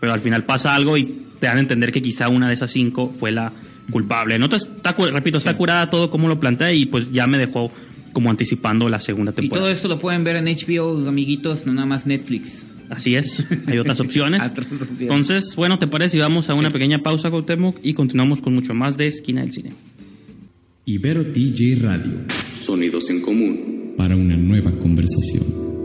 [0.00, 1.08] pero al final pasa algo y
[1.40, 3.52] te dan a entender que quizá una de esas cinco fue la
[3.90, 4.38] culpable.
[4.38, 7.70] No está, repito, está curada todo como lo plantea y pues ya me dejó
[8.12, 9.72] como anticipando la segunda Y todo temporada.
[9.72, 12.64] esto lo pueden ver en HBO, amiguitos, no nada más Netflix.
[12.88, 14.42] Así es, hay otras opciones.
[14.42, 15.00] Otras opciones.
[15.00, 16.16] Entonces, bueno, ¿te parece?
[16.16, 19.52] Y vamos a una pequeña pausa, Cuauhtémoc, y continuamos con mucho más de Esquina del
[19.52, 19.72] Cine.
[20.84, 22.12] Ibero TJ Radio.
[22.60, 23.94] Sonidos en común.
[23.96, 25.75] Para una nueva conversación.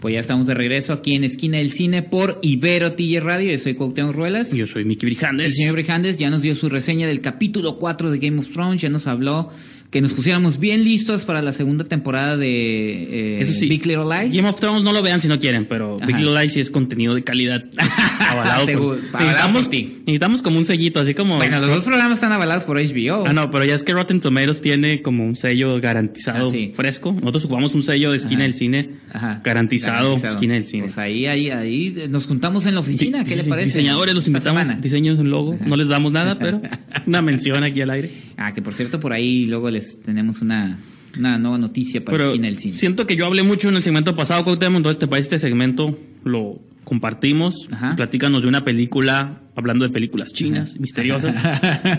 [0.00, 3.50] Pues ya estamos de regreso aquí en Esquina del Cine por Ibero TJ Radio.
[3.50, 4.52] Yo soy Cuauhtémoc Ruelas.
[4.52, 5.56] Yo soy Miki El Brijandes.
[5.56, 8.90] señor Brijandes ya nos dio su reseña del capítulo 4 de Game of Thrones, ya
[8.90, 9.50] nos habló
[9.90, 14.04] que nos pusiéramos bien listos para la segunda temporada de eh, Eso sí, Big Little
[14.04, 14.34] Lies.
[14.34, 16.06] Game of Thrones no lo vean si no quieren, pero Ajá.
[16.06, 17.64] Big Little Lies sí es contenido de calidad.
[18.30, 19.84] avalado por- necesitamos, por ti.
[20.00, 21.36] necesitamos como un sellito, así como...
[21.36, 23.24] Bueno, los dos programas están avalados por HBO.
[23.26, 26.72] Ah, no, pero ya es que Rotten Tomatoes tiene como un sello garantizado Ah, sí.
[26.74, 27.12] fresco.
[27.12, 28.44] Nosotros ocupamos un sello de esquina Ajá.
[28.44, 29.40] del cine Ajá.
[29.42, 30.82] garantizado, esquina del cine.
[30.84, 33.66] Pues ahí, ahí, ahí nos juntamos en la oficina, ¿qué le parece?
[33.68, 34.78] Diseñadores los invitamos, semana.
[34.80, 36.60] diseños un logo, no les damos nada, pero
[37.06, 38.10] una mención aquí al aire.
[38.36, 40.78] Ah, que por cierto, por ahí luego les tenemos una,
[41.18, 42.76] una nueva noticia para Pero del Cine.
[42.76, 45.98] siento que yo hablé mucho en el segmento pasado, Cuauhtémoc, entonces te parece este segmento
[46.24, 47.68] lo compartimos.
[47.70, 47.94] Ajá.
[47.96, 51.34] Platícanos de una película, hablando de películas chinas, misteriosas,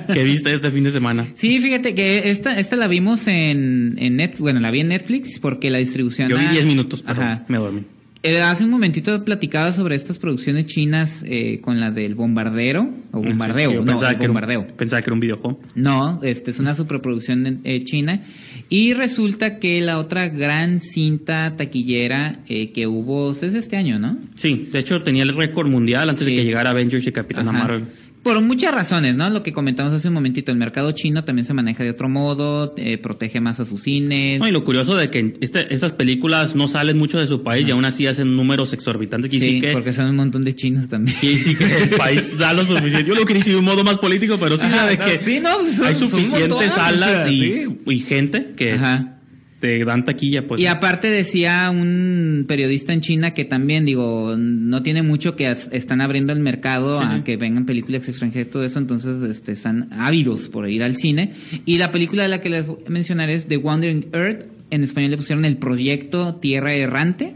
[0.13, 1.27] que viste este fin de semana.
[1.35, 5.37] Sí, fíjate que esta, esta la vimos en, en Net, bueno, la vi en Netflix
[5.39, 6.27] porque la distribución...
[6.29, 7.45] Yo vi a- 10 minutos, pero Ajá.
[7.47, 7.83] me dormí.
[8.21, 13.21] Eh, hace un momentito platicaba sobre estas producciones chinas eh, con la del bombardero o
[13.23, 14.67] bombardeo, Sí, no, pensaba, que era un- bombardeo.
[14.75, 15.59] pensaba que era un videojuego.
[15.75, 18.21] No, este es una superproducción eh, china
[18.67, 24.17] y resulta que la otra gran cinta taquillera eh, que hubo es este año, ¿no?
[24.35, 26.31] Sí, de hecho tenía el récord mundial antes Sí.
[26.31, 27.53] de que llegara Avengers y Capitana.
[27.53, 27.83] Marvel.
[28.23, 29.29] Por muchas razones, ¿no?
[29.29, 32.73] Lo que comentamos hace un momentito, el mercado chino también se maneja de otro modo,
[32.77, 34.39] eh, protege más a sus cines.
[34.39, 37.67] No, y lo curioso de que este, estas películas no salen mucho de su país
[37.67, 39.31] y aún así hacen números exorbitantes.
[39.31, 41.17] Sí, sí que, porque son un montón de chinos también.
[41.21, 43.05] y sí que el país da lo suficiente.
[43.07, 45.17] Yo lo quería decir de un modo más político, pero sí Ajá, de no, que
[45.17, 49.18] sí, no, son- hay suficientes salas y, y gente que Ajá.
[49.59, 50.47] Te dan taquilla.
[50.47, 50.61] Pues.
[50.61, 56.01] Y aparte decía un periodista en China que también, digo, no tiene mucho que están
[56.01, 57.21] abriendo el mercado Sí, a sí.
[57.23, 61.33] que vengan películas extranjeras y todo eso, entonces este, están ávidos por ir al cine.
[61.65, 64.83] Y la película de la que les voy a mencionar es The Wandering Earth, en
[64.83, 67.35] español le pusieron el proyecto Tierra Errante.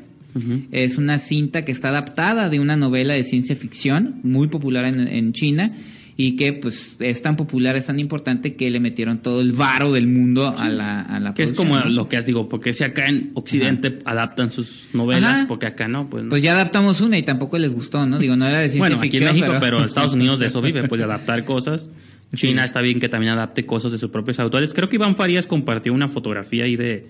[0.71, 5.07] Es una cinta que está adaptada de una novela de ciencia ficción muy popular en,
[5.07, 5.75] en China
[6.15, 9.91] y que pues es tan popular, es tan importante que le metieron todo el varo
[9.91, 13.07] del mundo a la, a la Que es como lo que digo, porque si acá
[13.07, 15.47] en Occidente adaptan sus novelas, Ajá.
[15.47, 16.29] porque acá no, pues no.
[16.29, 18.19] Pues ya adaptamos una y tampoco les gustó, ¿no?
[18.19, 19.83] Digo, no era de ciencia bueno, aquí en ficción, México, pero...
[19.83, 21.87] Estados Unidos de eso vive, pues de adaptar cosas.
[22.35, 24.73] China está bien que también adapte cosas de sus propios autores.
[24.73, 27.07] Creo que Iván Farías compartió una fotografía ahí de,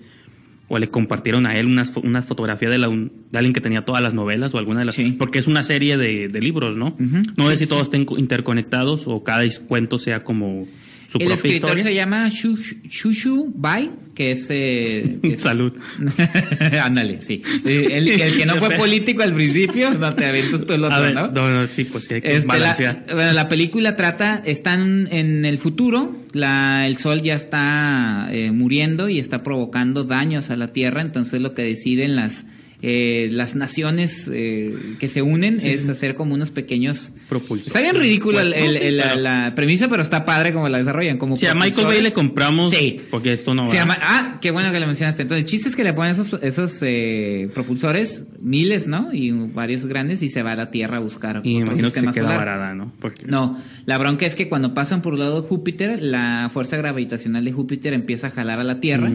[0.68, 3.84] o le compartieron a él unas fo- una fotografía de, la, de alguien que tenía
[3.84, 4.94] todas las novelas o alguna de las...
[4.94, 5.14] Sí.
[5.18, 6.96] Porque es una serie de, de libros, ¿no?
[7.36, 10.66] No sé si todos estén co- interconectados o cada cuento sea como
[11.08, 11.84] su El propia escritor historia.
[11.84, 14.46] se llama Shu- Shushu Bai, que es...
[14.50, 15.72] eh, que es- Salud.
[16.82, 17.42] Ándale, sí.
[17.64, 21.00] Eh, El, el que no fue político al principio, no te aventas tú el otro,
[21.00, 21.28] ver, ¿no?
[21.30, 23.04] no, no, sí, pues sí, hay que Este, la, balancear.
[23.12, 29.08] bueno, la película trata, están en el futuro, la, el sol ya está eh, muriendo
[29.08, 32.44] y está provocando daños a la Tierra, entonces lo que deciden las
[32.82, 37.12] eh, las naciones eh, que se unen es hacer como unos pequeños...
[37.28, 37.68] Propulsores.
[37.68, 40.52] Está bien ridícula el- Bueno, el- sí, el- la, pero- la premisa, pero está padre
[40.52, 41.16] como la desarrollan.
[41.18, 43.00] Como Si a Michael Bay le compramos, Sí.
[43.10, 43.70] porque esto no va.
[43.70, 45.22] Sí, a, Ma- Ah, qué bueno que lo mencionaste.
[45.22, 49.12] Entonces, el chiste es que le ponen esos, esos eh, propulsores, miles, ¿no?
[49.12, 51.36] Y varios grandes, y se va a la Tierra a buscar.
[51.44, 52.38] Y otro imagino que se sistema queda solar.
[52.38, 52.92] varada, ¿no?
[53.00, 56.76] Porque No, la bronca es que cuando pasan por el lado de Júpiter, la fuerza
[56.76, 59.10] gravitacional de Júpiter empieza a jalar a la Tierra,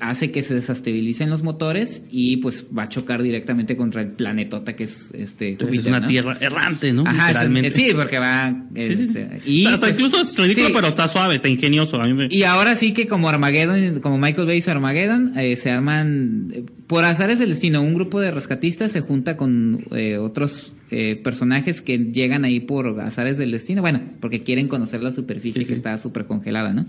[0.00, 4.74] hace que se desestabilicen los motores y pues va a chocar directamente contra el planetota
[4.74, 5.80] que es este Entonces, Júpiter.
[5.80, 6.08] es una ¿no?
[6.08, 7.04] tierra errante, ¿no?
[7.06, 7.70] Ajá, Literalmente.
[7.72, 8.64] sí, porque va.
[8.74, 9.02] Sí, sí, sí.
[9.04, 12.00] este, y, Hasta pues, incluso es ridículo, pero está suave, está ingenioso.
[12.00, 12.28] A mí me...
[12.30, 16.64] Y ahora sí que como Armageddon, como Michael Bay hizo Armageddon, eh, se arman, eh,
[16.86, 21.82] por azares del destino, un grupo de rescatistas se junta con eh, otros eh, personajes
[21.82, 25.96] que llegan ahí por azares del destino, bueno, porque quieren conocer la superficie que está
[25.98, 26.86] súper congelada, ¿no?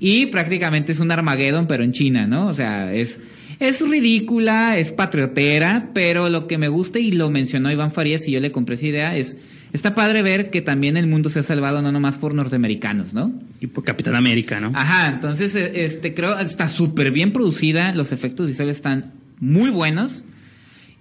[0.00, 2.48] Y prácticamente es un Armageddon, pero en China, ¿no?
[2.48, 3.20] O sea, es...
[3.60, 8.32] Es ridícula, es patriotera, pero lo que me gusta, y lo mencionó Iván Farías y
[8.32, 9.38] yo le compré esa idea, es,
[9.72, 13.32] está padre ver que también el mundo se ha salvado no nomás por norteamericanos, ¿no?
[13.60, 14.72] Y por Capitán América, ¿no?
[14.74, 20.24] Ajá, entonces eh, este creo está súper bien producida, los efectos visuales están muy buenos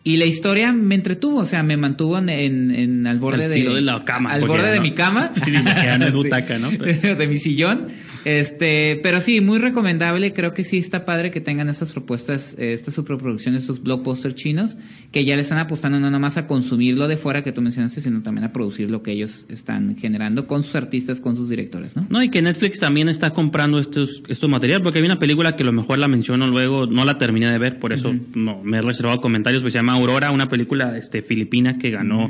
[0.06, 3.50] y la historia me entretuvo, o sea, me mantuvo en, en, en- al borde Al
[3.52, 6.70] de, de la cama, al borde de mi cama, Sí, sí, me en butaca, ¿no?
[6.72, 7.88] de mi sillón.
[8.26, 10.34] Este, pero sí, muy recomendable.
[10.34, 14.78] Creo que sí está padre que tengan estas propuestas, eh, estas superproducciones, estos blockbusters chinos,
[15.12, 18.02] que ya le están apostando no nomás a consumir lo de fuera que tú mencionaste,
[18.02, 21.96] sino también a producir lo que ellos están generando con sus artistas, con sus directores,
[21.96, 22.08] ¿no?
[22.10, 25.64] No, y que Netflix también está comprando estos, estos materiales, porque hay una película que
[25.64, 28.78] a lo mejor la menciono luego, no la terminé de ver, por eso no, me
[28.78, 32.30] he reservado comentarios, pues se llama Aurora, una película este, filipina que ganó,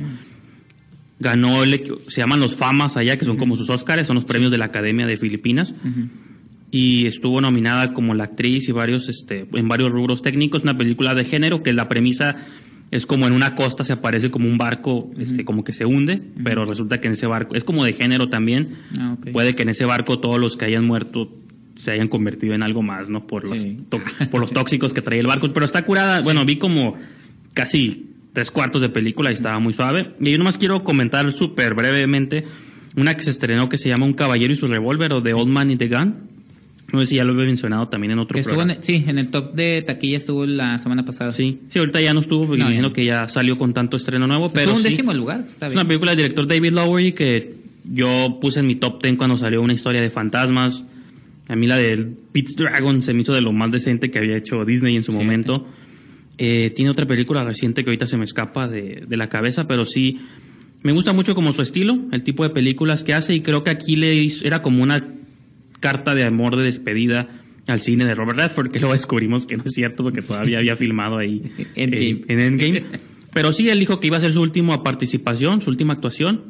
[1.20, 4.52] ganó, el se llaman los FAMAS allá, que son como sus Oscars, son los premios
[4.52, 5.74] de la Academia de Filipinas,
[6.72, 11.14] y estuvo nominada como la actriz y varios, este, en varios rubros técnicos, una película
[11.14, 12.38] de género que la premisa
[12.92, 16.22] es como en una costa se aparece como un barco, este, como que se hunde,
[16.44, 19.70] pero resulta que en ese barco, es como de género también, Ah, puede que en
[19.70, 21.32] ese barco todos los que hayan muerto
[21.76, 23.26] se hayan convertido en algo más, ¿no?
[23.26, 23.78] Por los, Sí.
[24.32, 25.52] por los tóxicos que traía el barco.
[25.52, 26.22] Pero está curada.
[26.22, 26.94] Bueno, vi como
[27.56, 30.12] casi tres cuartos de película y estaba muy suave.
[30.20, 32.44] Y yo nomás quiero comentar súper brevemente
[32.96, 35.48] una que se estrenó que se llama Un caballero y su revólver o The Old
[35.48, 36.16] Man y the Gun.
[36.92, 38.84] No sé si ya lo he mencionado también en otro estuvo en, programa.
[38.84, 41.32] sí, en el top de taquilla estuvo la semana pasada.
[41.32, 44.28] Sí, sí, ahorita ya no estuvo porque No, imagino que ya salió con tanto estreno
[44.28, 44.52] nuevo.
[44.52, 44.90] Pero estuvo en sí.
[44.90, 45.80] décimo lugar, está Es bien.
[45.80, 47.54] una película del director David Lowery que
[47.92, 50.84] yo puse en mi top 10 cuando salió una historia de fantasmas.
[51.48, 54.38] A mí la del Pete's Dragon se me hizo de lo más decente que había
[54.38, 55.18] hecho Disney en su Sí.
[55.18, 55.68] momento.
[56.38, 59.86] Eh, tiene otra película reciente que ahorita se me escapa de, de la cabeza, pero
[59.86, 60.20] sí
[60.82, 63.70] me gusta mucho como su estilo, el tipo de películas que hace y creo que
[63.70, 65.08] aquí le hizo- era como una
[65.80, 67.30] carta de amor de despedida
[67.68, 70.76] al cine de Robert Redford, que luego descubrimos que no es cierto porque todavía había
[70.76, 71.44] filmado ahí
[71.76, 72.06] Endgame.
[72.10, 72.84] eh, en Endgame.
[73.34, 76.42] Pero sí, él dijo que iba a ser su última participación, su última actuación.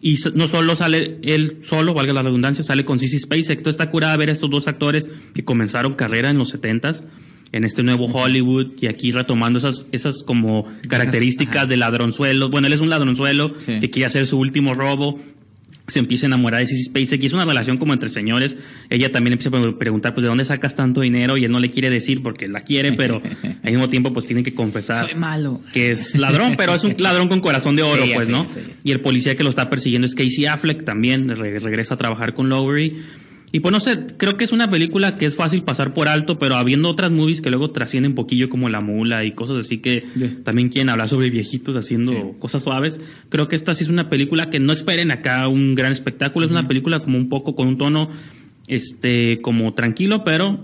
[0.00, 3.58] Y no solo sale él solo, valga la redundancia, sale con Sissy Spacek.
[3.58, 7.02] Entonces está curada ver a estos dos actores que comenzaron carrera en los 70s
[7.52, 11.66] en este nuevo Hollywood y aquí retomando esas esas como características Ajá.
[11.66, 12.50] de ladronzuelo.
[12.50, 13.78] Bueno, él es un ladronzuelo Sí.
[13.80, 15.18] que quiere hacer su último robo.
[15.88, 16.66] Se empieza a enamorar de
[17.22, 18.56] y es una relación como entre señores.
[18.90, 21.36] Ella también empieza a pre- preguntar, pues, ¿de dónde sacas tanto dinero?
[21.36, 23.22] Y él no le quiere decir porque la quiere, pero
[23.62, 25.60] al mismo tiempo, pues, tiene que confesar Soy malo.
[25.72, 28.48] que es ladrón, pero es un ladrón con corazón de oro, Sí, pues, ¿no?
[28.82, 32.34] Y el policía que lo está persiguiendo es Casey Affleck, también re- regresa a trabajar
[32.34, 33.02] con Lowery.
[33.52, 36.38] Y pues no sé, creo que es una película que es fácil pasar por alto,
[36.38, 39.78] pero habiendo otras movies que luego trascienden un poquillo como La Mula y cosas así
[39.78, 40.38] que Sí.
[40.44, 42.18] también quieren hablar sobre viejitos haciendo Sí.
[42.38, 45.92] cosas suaves, creo que esta sí es una película que no esperen acá un gran
[45.92, 48.10] espectáculo, es una película como un poco con un tono
[48.66, 50.60] este como tranquilo, pero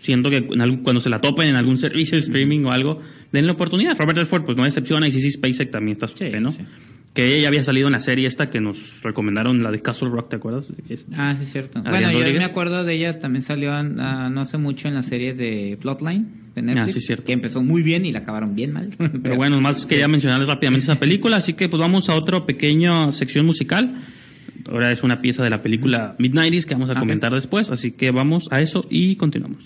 [0.00, 0.44] siento que
[0.82, 3.00] cuando se la topen en algún servicio de streaming o algo,
[3.32, 3.96] denle oportunidad.
[3.98, 6.54] Robert Redford pues no decepciona y Sissy Spacek también está Sí, súper, ¿no?
[7.14, 10.30] Que ella había salido en la serie esta que nos recomendaron, la de Castle Rock,
[10.30, 10.72] ¿te acuerdas?
[10.88, 11.78] Es- Ah, sí, es cierto.
[11.78, 13.82] Adrián bueno, yo me acuerdo de ella, también salió ah,
[14.32, 17.24] no hace mucho en la serie de Plotline de Netflix, Ah, sí, cierto.
[17.24, 18.90] que empezó muy bien y la acabaron bien mal.
[19.22, 23.12] Pero bueno, más quería mencionarles rápidamente esa película, así que pues vamos a otra pequeña
[23.12, 23.94] sección musical.
[24.66, 28.10] Ahora es una pieza de la película Midnighties que vamos a comentar después, así que
[28.10, 29.62] vamos a eso y continuamos.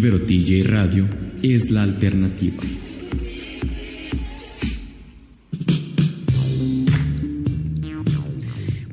[0.00, 1.06] Ibero TJ Radio
[1.42, 2.56] es la alternativa.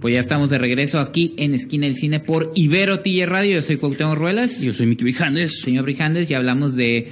[0.01, 3.53] Pues ya estamos de regreso aquí en Esquina del Cine por Ibero TJ Radio.
[3.53, 4.59] Yo soy Cuauhtémoc Ruelas.
[4.59, 5.61] Yo soy Mickey Brijandes.
[5.61, 7.07] Señor Brijandes, ya hablamos de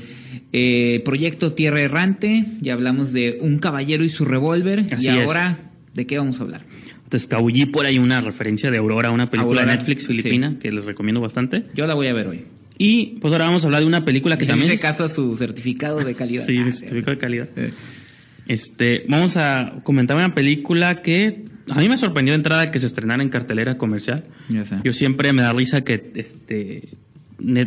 [0.51, 4.87] eh, Proyecto Tierra Errante, ya hablamos de Un Caballero y su Revólver.
[4.99, 5.17] Y es.
[5.19, 5.57] ahora,
[5.93, 6.65] ¿de qué vamos a hablar?
[7.07, 10.69] Te escabullí por ahí una referencia de Aurora, una película Aurora, de Netflix filipina que
[10.69, 11.63] les recomiendo bastante.
[11.73, 12.41] Yo la voy a ver hoy.
[12.77, 14.71] Y pues ahora vamos a hablar de una película que En también...
[14.71, 16.45] ese caso a su certificado de calidad.
[16.45, 17.49] Sí, Ah, certificado de calidad.
[18.47, 22.85] Este, vamos a comentar una película que a mí me sorprendió de entrada que se
[22.85, 24.25] estrenara en cartelera comercial.
[24.83, 26.89] Yo siempre me da risa que este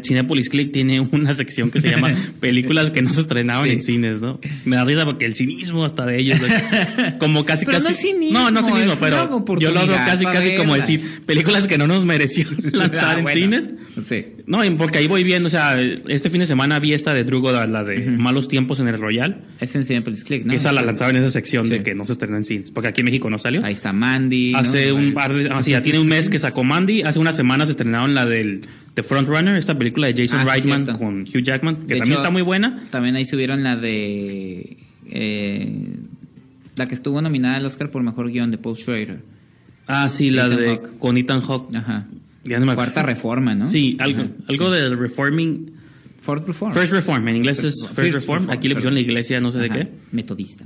[0.02, 3.70] Cinepolis Click tiene una sección que se llama películas que no se estrenaban Sí.
[3.72, 4.40] en cines, ¿no?
[4.64, 6.46] Me da risa porque el cinismo hasta de ellos, ¿no?
[7.18, 9.36] como casi Pero no casi es cinismo, no, no es cinismo, es pero yo lo
[9.36, 13.40] oportunidad casi casi como decir películas que no nos mereció lanzar Ah, en bueno.
[13.40, 13.74] cines.
[14.06, 14.26] Sí.
[14.46, 15.76] No, porque ahí voy viendo, o sea,
[16.08, 18.98] este fin de semana vi esta de Drugo, la la de Malos Tiempos en el
[18.98, 19.42] Royal.
[19.60, 20.54] Es en Cinepolis Click, ¿no?
[20.54, 21.72] Esa la lanzaban en esa sección Sí.
[21.72, 23.62] de que no se estrenó en cines, porque aquí en México no salió.
[23.64, 24.52] Ahí está Mandy.
[24.52, 24.58] ¿no?
[24.58, 27.36] Hace un par de, ah, sí, ya tiene un mes que sacó Mandy, hace unas
[27.36, 28.62] semanas estrenaron la del
[29.00, 30.98] The Frontrunner, esta película de Jason Ah, Reitman cierto.
[30.98, 32.82] con Hugh Jackman, que De también hecho, está muy buena.
[32.90, 34.76] También ahí subieron la de.
[35.06, 35.86] eh,
[36.76, 39.20] la que estuvo nominada al Oscar por mejor guion de Paul Schrader.
[39.86, 41.74] Ah, sí, la Ethan de con Ethan Hawke.
[41.76, 42.06] Ajá.
[42.44, 42.92] Ya no me acuerdo.
[42.92, 43.66] Cuarta reforma, ¿no?
[43.68, 45.72] Sí, algo, Ajá, algo de Reforming,
[46.28, 46.74] Fourth Reform.
[46.74, 49.50] First Reform, en inglés es First First Reform, Reform, aquí le pusieron la iglesia no
[49.50, 49.88] sé de Ajá, qué.
[50.12, 50.62] Metodista.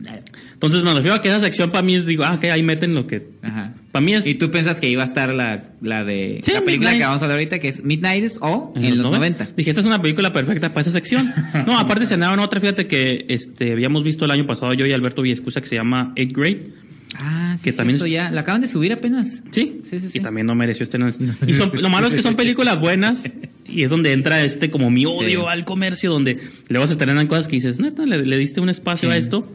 [0.55, 2.97] Entonces me refiero a que esa sección para mí es, digo, ah, que ahí meten
[2.97, 3.29] lo que...
[3.43, 3.73] Ajá.
[3.93, 4.27] Para mí es...
[4.27, 6.99] ¿Y tú piensas que iba a estar la, la de Sí, la película Midnight.
[6.99, 9.51] que vamos a hablar ahorita, que es Midnight o en, los 90?
[9.57, 11.33] Dije, esta es una película perfecta para esa sección.
[11.65, 15.23] No, aparte se otra, fíjate que este habíamos visto el año pasado yo y Alberto
[15.23, 16.73] Villescusa que se llama Eighth Grade.
[17.19, 18.31] Ah, sí, Que también es- ya.
[18.33, 19.43] La acaban de subir apenas.
[19.53, 20.19] Sí, Sí, sí, sí.
[20.19, 20.99] Y también no mereció este.
[21.47, 23.33] Y son, lo malo es que son películas buenas
[23.73, 25.47] y es donde entra este como mi odio Sí.
[25.49, 29.09] al comercio, donde luego se estrenan cosas que dices, neta, le, le diste un espacio
[29.11, 29.15] Sí.
[29.15, 29.47] a esto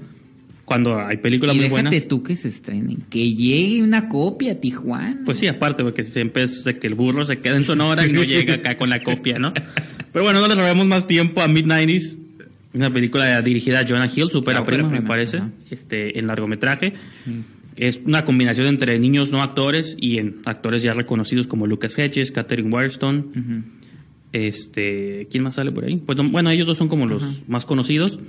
[0.65, 2.07] cuando hay películas y muy déjate buenas.
[2.09, 2.97] tú que se estrenen.
[3.09, 5.21] Que llegue una copia a Tijuana.
[5.25, 8.11] Pues sí, aparte, porque siempre es de que el burro se queda en Sonora y
[8.11, 9.53] no llega acá con la copia, ¿no?
[10.11, 12.17] Pero bueno, no le robemos más tiempo a Mid-90s.
[12.73, 15.39] Una película dirigida a Jonah Hill, supera prima, me parece,
[15.71, 16.93] este, en largometraje.
[17.77, 22.31] Es una combinación entre niños no actores y en actores ya reconocidos como Lucas Hedges,
[22.31, 23.19] Catherine Wirestone.
[23.19, 23.63] Ujú.
[24.33, 25.97] Este, ¿quién más sale por ahí?
[25.97, 28.19] Pues no- bueno, ellos dos son como los más conocidos.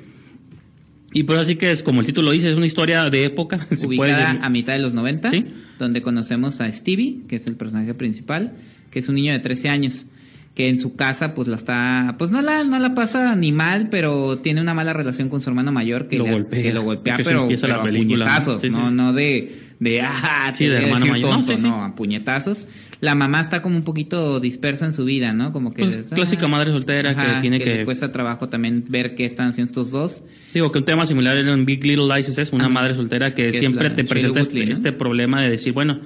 [1.12, 3.66] Y pues así que es como el título dice, es una historia de época.
[3.84, 5.44] ubicada a mitad de los 90, Sí.
[5.78, 8.52] donde conocemos a Stevie, que es el personaje principal,
[8.90, 10.06] que es un niño de 13 años,
[10.54, 13.88] que en su casa pues la está, pues no la, no la pasa ni mal,
[13.90, 16.62] pero tiene una mala relación con su hermano mayor que, Lo golpea.
[16.62, 18.30] que lo golpea, pero, empieza la a película, ¿no?
[18.32, 21.30] puñetazos, Sí, sí, no, no de, de, ah, Sí, de hermano mayor.
[21.38, 22.68] No, tonto, no, a puñetazos.
[23.00, 25.52] La mamá está como un poquito dispersa en su vida, ¿no?
[25.52, 25.82] Como que...
[25.84, 29.70] Pues, clásica madre soltera que tiene que- le cuesta trabajo también ver qué están haciendo
[29.70, 30.22] estos dos.
[30.52, 33.50] Digo que un tema similar era en Big Little Lies es una madre soltera que,
[33.50, 34.72] Que siempre la te presenta este, Woodley, ¿no?
[34.72, 36.00] este problema de decir, bueno,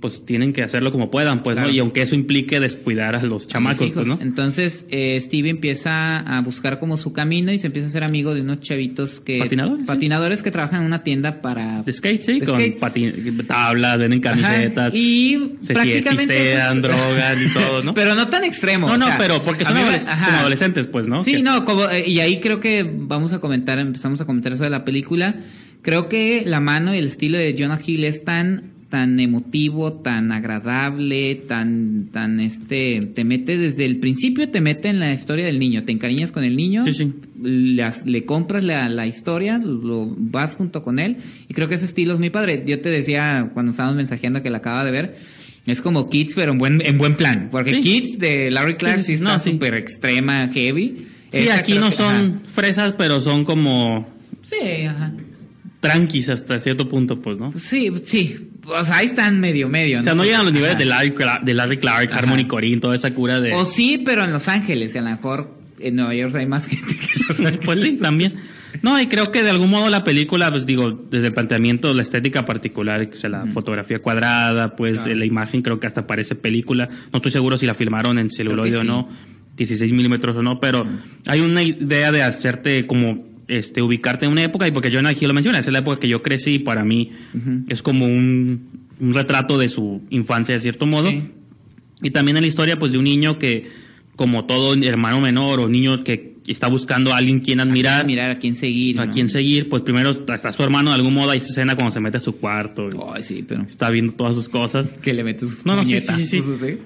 [0.00, 1.68] pues tienen que hacerlo como puedan, pues, Claro.
[1.70, 1.74] ¿no?
[1.74, 4.06] Y aunque eso implique descuidar a los chamacos, Los hijos.
[4.06, 4.22] pues, ¿no?
[4.24, 8.34] Entonces, eh, Steve empieza a buscar como su camino y se empieza a ser amigo
[8.34, 9.38] de unos chavitos que...
[9.40, 9.86] ¿Patinadores?
[9.86, 11.82] Patinadores que trabajan en una tienda para...
[11.82, 16.35] De skate, sí, de con patin- tablas, venden Ajá, camisetas, Y se prácticamente...
[16.36, 17.94] pistean, drogan y todo, ¿no?
[17.94, 18.86] Pero no tan extremo.
[18.88, 21.24] no, o no, sea, pero porque son adoles- como adolescentes, pues, ¿no?
[21.24, 24.64] Sí, no, como, eh, y ahí creo que vamos a comentar, empezamos a comentar eso
[24.64, 25.36] de la película.
[25.82, 30.30] Creo que la mano y el estilo de Jonah Hill es tan tan emotivo, tan
[30.30, 35.58] agradable, tan tan este te mete desde el principio te mete en la historia del
[35.58, 37.12] niño, te encariñas con el niño, Sí, sí.
[37.42, 41.16] le, as- le compras la, la historia, lo vas junto con él
[41.48, 42.62] y creo que ese estilo es muy padre.
[42.64, 45.16] Yo te decía cuando estábamos mensajeando que la acaba de ver,
[45.72, 47.80] es como Kids pero en buen en buen plan, porque Sí.
[47.80, 49.50] Kids de Larry Clark Sí, sí, no, está sí.
[49.52, 51.06] súper extrema, heavy.
[51.32, 52.32] Sí, Esta aquí no que- son ajá.
[52.54, 54.08] fresas, pero son como
[54.42, 55.12] Sí, ajá.
[55.80, 57.52] tranquis hasta cierto punto, pues, ¿no?
[57.58, 58.36] Sí, sí.
[58.68, 60.00] O sea, ahí están medio, medio.
[60.00, 62.10] O sea, no llegan a los niveles de Larry, Cla- de Larry Clark.
[62.12, 63.52] Harmony Corinne, toda esa cura de...
[63.54, 64.96] O sí, pero en Los Ángeles.
[64.96, 67.60] A lo mejor en Nueva York hay más gente que Los Ángeles.
[67.64, 68.34] Pues sí, también.
[68.82, 72.02] No, y creo que de algún modo la película, pues digo, desde el planteamiento, la
[72.02, 75.14] estética particular, o sea, la fotografía cuadrada, pues Claro.
[75.18, 76.88] la imagen creo que hasta parece película.
[77.12, 79.08] No estoy seguro si la filmaron en celuloide o no,
[79.56, 80.84] 16 milímetros o no, pero
[81.26, 85.28] hay una idea de hacerte como este ubicarte en una época, y porque Jonah Hill
[85.28, 87.12] lo menciona, esa es la época que yo crecí y para mí
[87.68, 88.68] es como un,
[89.00, 91.08] un retrato de su infancia de cierto modo.
[91.10, 91.22] Sí.
[92.02, 93.70] Y también en la historia, pues, de un niño que,
[94.16, 98.38] como todo hermano menor o niño que está buscando a alguien quien admirar, Mirar a
[98.38, 99.00] quién seguir.
[99.00, 99.12] a ¿no?
[99.12, 102.00] quien seguir, pues primero está su hermano de algún modo, hay esa escena cuando se
[102.00, 103.62] mete a su cuarto, Ay, sí, pero.
[103.62, 104.92] está viendo todas sus cosas.
[105.02, 106.78] Que le metes sus No, no, sí, sí, sí, así.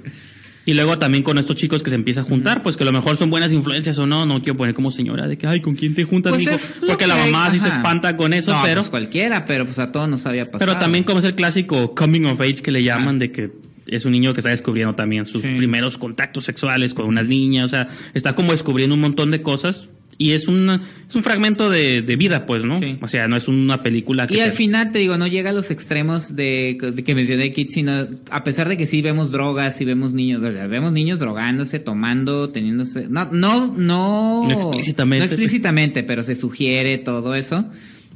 [0.66, 2.92] Y luego también con estos chicos que se empieza a juntar, pues que a lo
[2.92, 5.74] mejor son buenas influencias o no, no quiero poner como señora de que, ay, ¿con
[5.74, 8.82] quién te juntas, Pues Porque la hay, mamá sí se espanta con eso, No, pero...
[8.82, 10.70] pues cualquiera, pero pues a todos nos había pasado.
[10.70, 13.18] Pero también como es el clásico coming of age que le llaman Ah.
[13.20, 13.50] de que
[13.90, 15.48] es un niño que está descubriendo también sus Sí.
[15.56, 19.88] primeros contactos sexuales con unas niñas, o sea, está como descubriendo un montón de cosas
[20.18, 20.68] y es un,
[21.08, 22.78] es un fragmento de, de vida, pues, ¿no?
[22.78, 22.98] Sí.
[23.00, 24.34] O sea, no es una película que...
[24.36, 27.68] Y al final, te digo, no llega a los extremos de, de que mencioné Kid,
[27.70, 32.50] sino a pesar de que sí vemos drogas, sí vemos niños, vemos niños drogándose, tomando,
[32.50, 35.20] teniéndose, no, no, no, No explícitamente.
[35.20, 37.64] no explícitamente, pero se sugiere todo eso.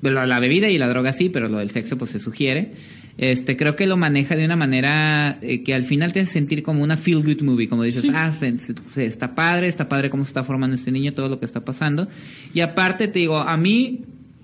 [0.02, 2.72] La, la bebida y la droga sí, pero lo del sexo pues se sugiere.
[3.16, 6.62] Este, creo que lo maneja de una manera eh, que al final te hace sentir
[6.64, 10.10] como una feel good movie, como dices, ah, se- se- se- está padre, está padre
[10.10, 12.08] cómo se está formando este niño, todo lo que está pasando.
[12.52, 14.00] Y aparte te digo, a mí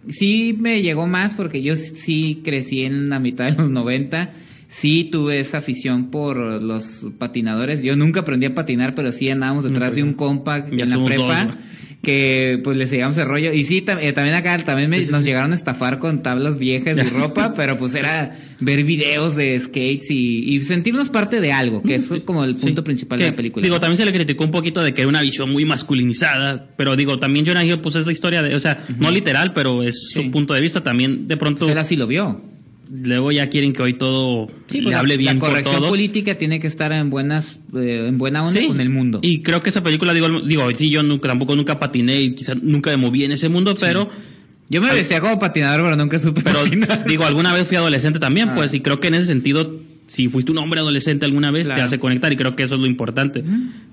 [0.08, 4.30] sí me llegó más porque yo sí crecí en la mitad de los 90.
[4.72, 7.82] Sí tuve esa afición por los patinadores.
[7.82, 11.04] Yo nunca aprendí a patinar, pero sí andábamos detrás de un compa Ya en la
[11.04, 11.56] prepa.
[12.02, 15.22] que pues le seguíamos el rollo y sí tam- eh, también acá también me- nos
[15.24, 20.10] llegaron a estafar con tablas viejas y ropa pero pues era ver videos de skates
[20.10, 22.84] y, y sentirnos parte de algo que es como el punto Sí.
[22.86, 25.08] principal Que, de la película Digo, también se le criticó un poquito de que era
[25.10, 28.60] una visión muy masculinizada, pero digo, también Jonah Hill, pues es la historia de, o
[28.60, 30.22] sea, no literal, pero es Sí.
[30.24, 30.82] su punto de vista.
[30.82, 32.40] También de pronto, Pues él así lo vio
[32.90, 35.88] luego ya quieren que hoy todo Sí, le pues hable bien la por corrección todo.
[35.90, 38.66] política tiene que estar en buenas eh, en buena onda Sí.
[38.66, 39.20] con el mundo.
[39.22, 42.62] Y creo que esa película, digo, digo, sí, yo nunca, tampoco nunca patiné y quizás
[42.62, 44.10] nunca me moví en ese mundo, pero,
[44.68, 47.04] Yo me vestía como patinador, pero nunca supe pero patinar.
[47.08, 48.54] digo, alguna vez fui adolescente también, Ah.
[48.54, 49.68] pues, y creo que en ese sentido,
[50.10, 51.84] si fuiste un hombre adolescente alguna vez, te Claro.
[51.84, 53.44] hace conectar, y creo que eso es lo importante.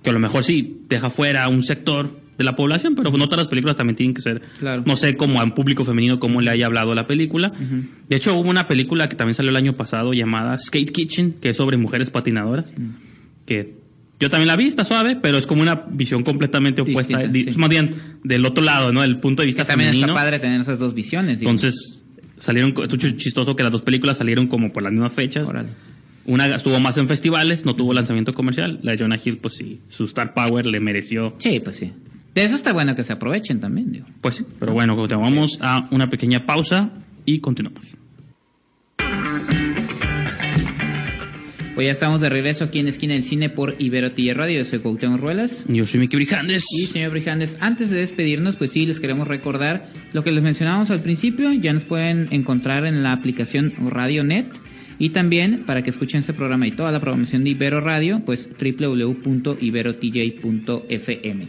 [0.01, 3.37] Que a lo mejor sí, deja fuera un sector de la población, pero no todas
[3.45, 4.81] las películas también tienen que ser, Claro.
[4.85, 7.51] no sé, como a un público femenino, cómo le haya hablado la película.
[8.09, 11.49] De hecho, hubo una película que también salió el año pasado llamada Skate Kitchen, que
[11.49, 12.73] es sobre mujeres patinadoras,
[13.45, 13.75] que
[14.19, 17.51] yo también la vi, está suave, pero es como una visión completamente opuesta, Distinta, di-
[17.53, 17.59] sí.
[17.59, 19.01] más bien del otro lado, ¿no?
[19.01, 20.13] Del punto de que vista también femenino.
[20.13, 21.39] está padre tener esas dos visiones.
[21.39, 21.51] digo.
[21.51, 22.03] Entonces,
[22.39, 25.47] salieron, es chistoso que las dos películas salieron como por las mismas fechas.
[25.47, 25.69] Órale.
[26.27, 28.79] Una estuvo más en festivales, no tuvo lanzamiento comercial.
[28.83, 31.33] La de Jonah Hill, pues sí, su star power le mereció.
[31.37, 31.93] Sí, pues sí.
[32.35, 34.05] De eso está bueno que se aprovechen también, digo.
[34.21, 36.91] Pues sí, pero bueno, vamos a una pequeña pausa
[37.25, 37.97] y continuamos.
[41.77, 44.57] Pues ya estamos de regreso aquí en Esquina del Cine por Ibero Tilla Radio.
[44.57, 45.63] Yo soy Cuauhtémoc Ruelas.
[45.67, 46.65] Yo soy Mickey Brijandes.
[46.71, 50.89] Y señor Brijandes, antes de despedirnos, pues sí, les queremos recordar lo que les mencionábamos
[50.89, 51.53] al principio.
[51.53, 54.47] Ya nos pueden encontrar en la aplicación RadioNet.
[54.99, 58.49] Y también, para que escuchen este programa y toda la programación de Ibero Radio, pues
[58.59, 61.43] www.iberotj.fm.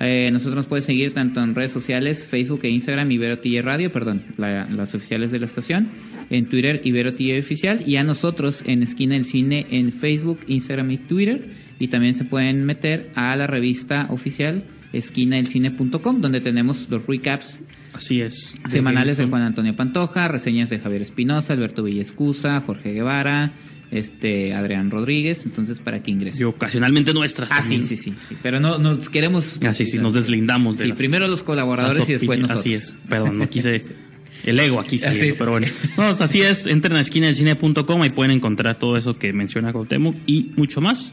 [0.00, 3.90] Eh, nosotros nos pueden seguir tanto en redes sociales, Facebook e Instagram, Ibero TJ Radio,
[3.90, 5.88] perdón, la- las oficiales de la estación,
[6.30, 10.90] en Twitter, Ibero TJ Oficial, y a nosotros en Esquina del Cine en Facebook, Instagram
[10.92, 11.44] y Twitter,
[11.80, 17.58] y también se pueden meter a la revista oficial esquinadelcine.com, donde tenemos los recaps
[17.94, 18.54] Así es.
[18.68, 23.50] semanales de Juan Antonio Pantoja, reseñas de Javier Espinosa, Alberto Villescusa, Jorge Guevara,
[23.90, 26.42] este Adrián Rodríguez, entonces para que ingresen.
[26.42, 27.82] Y ocasionalmente nuestras Ah, sí, también.
[27.84, 31.26] sí, sí, sí, pero no nos queremos Así sí, nos deslindamos de Sí, las- primero
[31.28, 32.60] los colaboradores y después nosotros.
[32.64, 32.96] Así es.
[33.08, 33.82] Perdón, no quise.
[34.44, 35.66] El ego aquí saliendo, pero bueno.
[35.96, 36.66] No, así es.
[36.66, 40.80] Entren a esquina del cine.com y pueden encontrar todo eso que menciona Cuauhtémoc y mucho
[40.80, 41.10] más.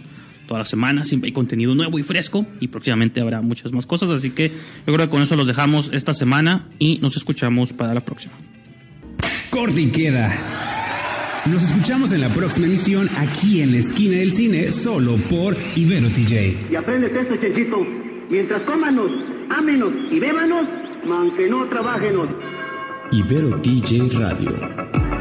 [0.47, 4.09] Todas las semanas siempre hay contenido nuevo y fresco y próximamente habrá muchas más cosas.
[4.09, 7.93] Así que yo creo que con eso los dejamos esta semana y nos escuchamos para
[7.93, 8.33] la próxima.
[9.49, 10.37] Corte y queda.
[11.45, 16.09] Nos escuchamos en la próxima emisión aquí en la esquina del cine, solo por Ibero
[16.09, 16.71] TJ.
[16.71, 17.77] Y aprendes esto, Chenchito.
[18.29, 19.11] Mientras cómanos,
[19.49, 20.63] ámenos y bébanos,
[21.05, 22.29] man que no trabajenos.
[23.11, 25.14] Ibero DJ Radio.